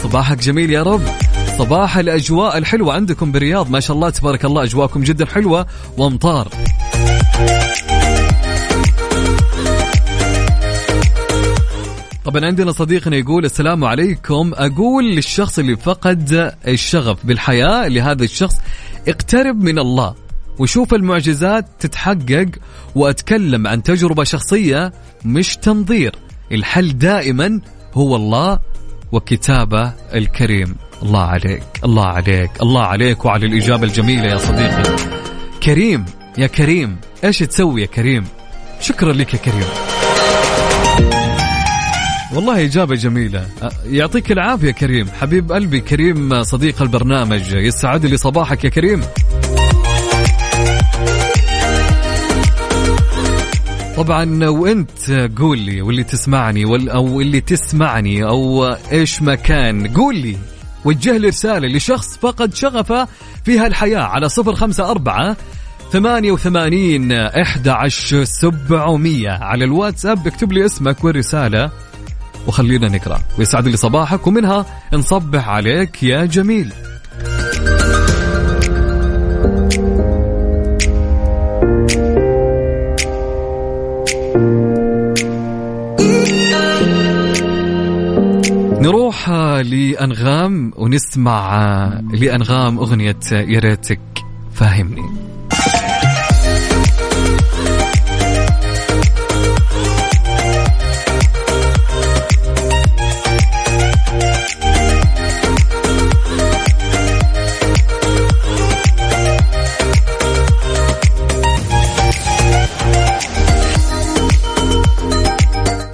[0.03, 1.03] صباحك جميل يا رب.
[1.59, 5.67] صباح الأجواء الحلوة عندكم بالرياض ما شاء الله تبارك الله أجواءكم جدا حلوة
[5.99, 6.49] وأمطار.
[12.25, 14.53] طبعا عندنا صديقنا يقول السلام عليكم.
[14.55, 18.61] أقول للشخص اللي فقد الشغف بالحياة لهذا الشخص
[19.09, 20.15] اقترب من الله
[20.59, 22.47] وشوف المعجزات تتحقق
[22.95, 24.93] وأتكلم عن تجربة شخصية
[25.25, 26.15] مش تنظير.
[26.53, 27.61] الحل دائما
[27.95, 28.59] هو الله
[29.13, 30.77] وكتابه الكريم.
[31.03, 34.97] الله عليك الله عليك الله عليك وعلى الإجابة الجميلة يا صديقي.
[35.63, 36.05] كريم
[36.39, 38.25] يا كريم إيش تسوي يا كريم؟
[38.81, 39.94] شكرا لك يا كريم.
[42.35, 43.47] والله إجابة جميلة.
[43.87, 45.09] يعطيك العافية كريم.
[45.21, 47.53] حبيب قلبي كريم صديق البرنامج.
[47.53, 49.01] يسعد لي صباحك يا كريم.
[53.97, 60.17] طبعا وإنت قول لي واللي تسمعني وال أو اللي تسمعني أو إيش ما كان قول
[60.17, 60.37] لي
[60.85, 63.09] وجه لي رسالة لشخص فقد شغفه
[63.45, 65.37] في هالحياة على صفر خمسة أربعة
[65.93, 69.31] ثمانية وثمانين إحدى عشر سبعمية.
[69.31, 71.71] على الواتساب اكتب لي اسمك والرسالة.
[72.47, 73.21] وخلينا نقرأ.
[73.39, 76.73] ويسعد لي صباحك ومنها نصبح عليك يا جميل.
[88.81, 89.31] نروح
[89.61, 94.01] لأنغام ونسمع لأنغام أغنية يا ريتك
[94.55, 95.11] فاهمني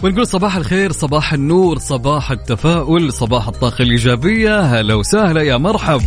[0.03, 4.61] ونقول صباح الخير صباح النور صباح التفاؤل صباح الطاقة الإيجابية.
[4.61, 6.01] هلا وسهلا يا مرحب.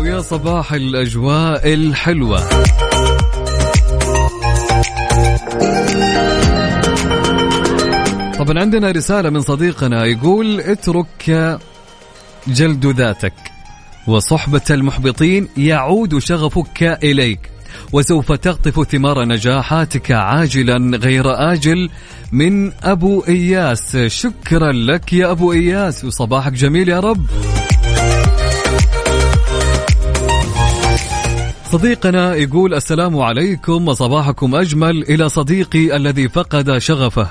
[0.00, 2.40] ويا صباح الأجواء الحلوة.
[8.38, 11.58] طبعا عندنا رسالة من صديقنا يقول اترك
[12.46, 13.34] جلد ذاتك
[14.06, 17.40] وصحبة المحبطين يعود شغفك إليك.
[17.92, 21.90] وسوف تقطف ثمار نجاحاتك عاجلا غير آجل
[22.32, 23.96] من أبو إياس.
[23.96, 27.26] شكرا لك يا أبو إياس وصباحك جميل يا رب.
[31.70, 35.02] صديقنا يقول السلام عليكم وصباحكم أجمل.
[35.02, 37.28] إلى صديقي الذي فقد شغفه.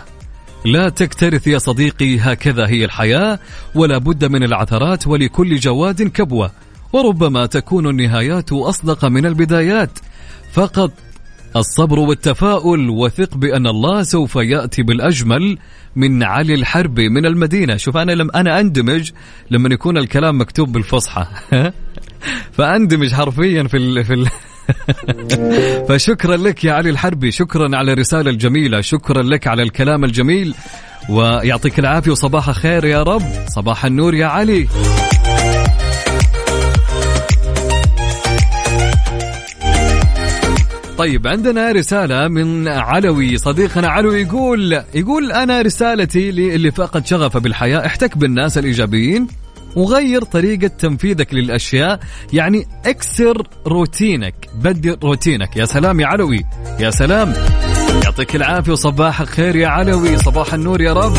[0.65, 3.39] لا تكترث يا صديقي هكذا هي الحياة
[3.75, 6.51] ولا بد من العثرات ولكل جواد كبوة.
[6.93, 9.99] وربما تكون النهايات أصدق من البدايات.
[10.51, 10.91] فقط
[11.55, 15.57] الصبر والتفاؤل وثق بأن الله سوف يأتي بالأجمل
[15.95, 17.77] من علي الحربي من المدينة.
[17.77, 19.11] شوف أنا لم أنا أندمج
[19.51, 21.25] لما يكون الكلام مكتوب بالفصحى.
[22.57, 24.27] فأندمج حرفيا في ال في ال
[25.89, 28.81] فشكرا لك يا علي الحربي شكرا على الرسالة الجميلة.
[28.81, 30.55] شكرا لك على الكلام الجميل.
[31.09, 33.23] ويعطيك العافية وصباح خير يا رب.
[33.47, 34.67] صباح النور يا علي.
[40.99, 47.85] طيب عندنا رسالة من علوي صديقنا علوي يقول يقول أنا رسالتي للي فقد شغفه بالحياة
[47.85, 49.27] احتك بالناس الإيجابيين
[49.75, 51.99] وغير طريقة تنفيذك للأشياء
[52.33, 55.57] يعني اكسر روتينك بدل روتينك.
[55.57, 56.45] يا سلام يا علوي
[56.79, 57.33] يا سلام.
[58.03, 61.17] يعطيك العافية وصباحك خير يا علوي صباح النور يا رب.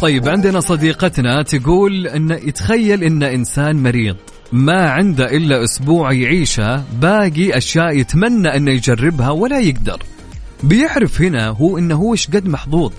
[0.00, 4.16] طيب عندنا صديقتنا تقول إن يتخيل إن إنسان مريض.
[4.52, 10.02] ما عنده إلا أسبوع يعيشه باقي أشياء يتمنى انه يجربها ولا يقدر.
[10.62, 12.92] بيعرف هنا هو إنه هو إيش قد محظوظ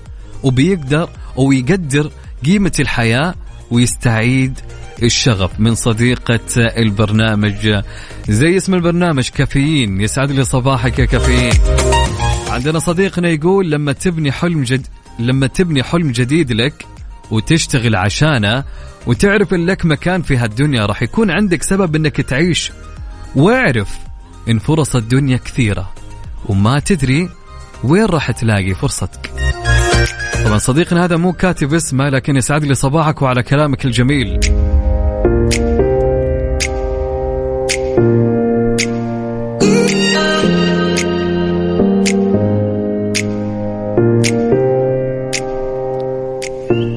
[0.43, 2.11] وبيقدر ويقدر
[2.45, 3.35] قيمة الحياة
[3.71, 4.59] ويستعيد
[5.03, 5.59] الشغف.
[5.59, 7.81] من صديقة البرنامج
[8.29, 10.01] زي اسم البرنامج كافيين.
[10.01, 11.53] يسعد لي صباحك يا كافيين.
[12.49, 14.87] عندنا صديقنا يقول لما تبني حلم جد
[15.19, 16.85] لما تبني حلم جديد لك
[17.31, 18.63] وتشتغل عشانه
[19.07, 22.71] وتعرف إن لك مكان في هالدنيا راح يكون عندك سبب إنك تعيش.
[23.35, 23.97] واعرف
[24.49, 25.93] إن فرص الدنيا كثيرة
[26.45, 27.29] وما تدري
[27.83, 29.31] وين راح تلاقي فرصتك.
[30.45, 34.39] طبعا صديقنا هذا مو كاتب اسمه لكن يسعد لي صباحك وعلى كلامك الجميل.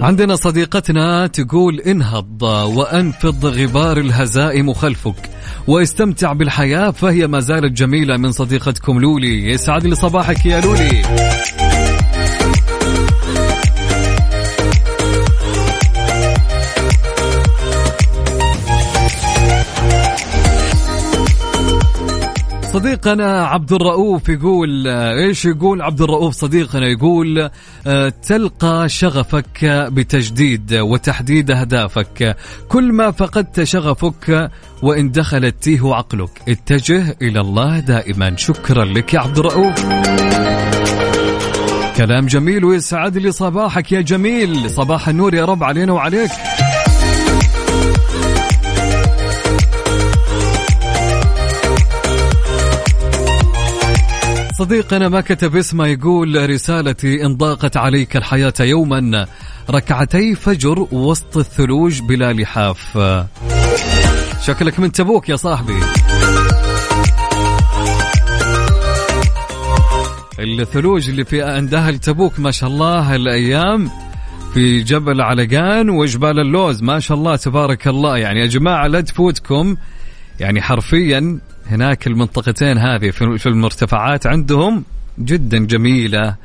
[0.02, 5.30] عندنا صديقتنا تقول انهض وانفض غبار الهزائم خلفك
[5.66, 9.50] واستمتع بالحياة فهي ما زالت جميلة من صديقتكم لولي.
[9.50, 11.02] يسعد لي صباحك يا لولي.
[22.72, 27.50] صديقنا عبد الرؤوف يقول إيش يقول؟ عبد الرؤوف صديقنا يقول
[27.86, 32.36] آه، تلقى شغفك بتجديد وتحديد أهدافك.
[32.68, 34.50] كل ما فقدت شغفك
[34.82, 36.42] وإن دخلت تيه عقلك.
[36.48, 38.36] اتجه إلى الله دائما.
[38.36, 39.86] شكرا لك يا عبد الرؤوف
[41.96, 44.70] كلام جميل ويسعد لي صباحك يا جميل.
[44.70, 46.30] صباح النور يا رب علينا وعليك.
[54.62, 59.26] صديقنا ما كتب اسمه يقول رسالتي إن ضاقت عليك الحياة يوما.
[59.70, 62.98] ركعتي فجر وسط الثلوج بلا لحاف.
[64.42, 65.74] شكلك من تبوك يا صاحبي.
[70.38, 73.90] الثلوج اللي في أندها تبوك ما شاء الله هالأيام
[74.54, 78.18] في جبل علقان وجبال اللوز ما شاء الله تبارك الله.
[78.18, 79.76] يعني يا جماعة لا تفوتكم.
[80.40, 84.84] يعني حرفيا هناك المنطقتين هذه في المرتفعات عندهم
[85.18, 86.36] جدا جميلة.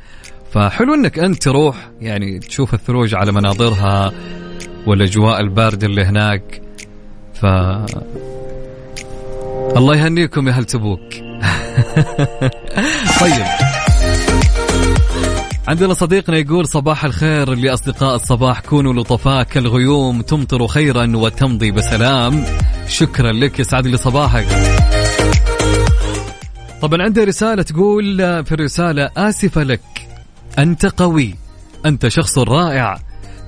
[0.52, 4.12] فحلو إنك أنت تروح يعني تشوف الثلوج على مناظرها
[4.86, 6.62] والأجواء الباردة اللي هناك.
[7.34, 7.46] ف
[9.76, 11.00] الله يهنيكم يا هل تبوك.
[13.20, 13.44] طيب.
[15.68, 22.44] عندنا صديقنا يقول صباح الخير لأصدقاء الصباح كونوا لطفاء كالغيوم تمطر خيرا وتمضي بسلام.
[22.88, 24.77] شكرا لك يسعد لي صباحك.
[26.82, 30.08] طبعا عندي رسالة تقول في الرسالة آسفة لك
[30.58, 31.34] أنت قوي
[31.86, 32.98] أنت شخص رائع.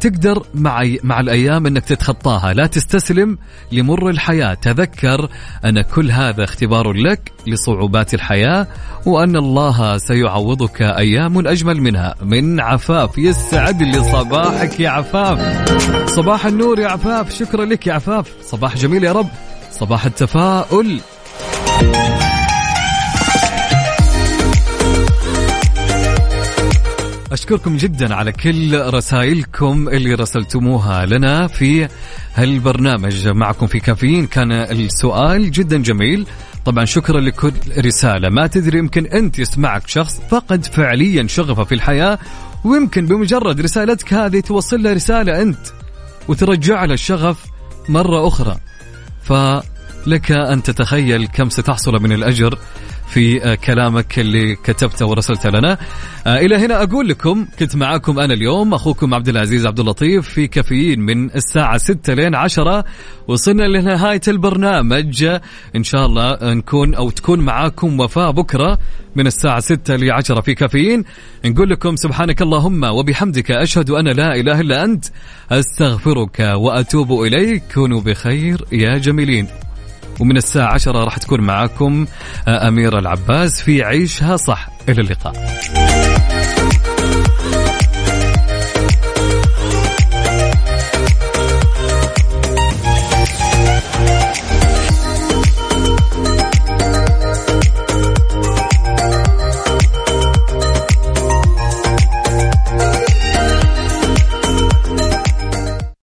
[0.00, 3.38] تقدر مع مع الأيام إنك تتخطاها، لا تستسلم
[3.72, 5.28] لمر الحياة، تذكر
[5.64, 8.66] أن كل هذا اختبار لك لصعوبات الحياة
[9.06, 15.70] وأن الله سيعوضك أيام أجمل منها، من عفاف يسعد لي صباحك يا عفاف.
[16.10, 19.28] صباح النور يا عفاف، شكرا لك يا عفاف، صباح جميل يا رب،
[19.70, 21.00] صباح التفاؤل.
[27.32, 31.88] أشكركم جدا على كل رسائلكم اللي رسلتموها لنا في
[32.34, 33.28] هالبرنامج.
[33.28, 36.26] معكم في كافيين كان السؤال جدا جميل.
[36.64, 38.28] طبعا شكرا لكل رسالة.
[38.28, 42.18] ما تدري يمكن أنت يسمعك شخص فقد فعليا شغفه في الحياة
[42.64, 45.66] ويمكن بمجرد رسالتك هذه توصل له رسالة أنت
[46.28, 47.44] وترجع له الشغف
[47.88, 48.56] مرة أخرى.
[49.22, 52.58] فلك أن تتخيل كم ستحصل من الأجر
[53.10, 55.78] في آه، كلامك اللي كتبته ورسلته لنا.
[56.26, 60.46] آه، إلى هنا أقول لكم كنت معاكم أنا اليوم أخوكم عبد العزيز عبد اللطيف في
[60.46, 62.84] كافيين من الساعة 6 لين 10
[63.28, 65.24] وصلنا لنهاية البرنامج.
[65.76, 68.78] إن شاء الله نكون أو تكون معاكم وفاء بكرة
[69.16, 71.04] من الساعة 6 ل 10 في كافيين.
[71.44, 75.04] نقول لكم سبحانك اللهم وبحمدك أشهد أن لا إله إلا أنت
[75.50, 77.62] أستغفرك وأتوب إليك.
[77.74, 79.46] كونوا بخير يا جميلين.
[80.20, 82.06] ومن الساعة 10 راح تكون معاكم
[82.48, 84.68] أميرة العباس في عيشها صح.
[84.88, 85.32] إلى اللقاء.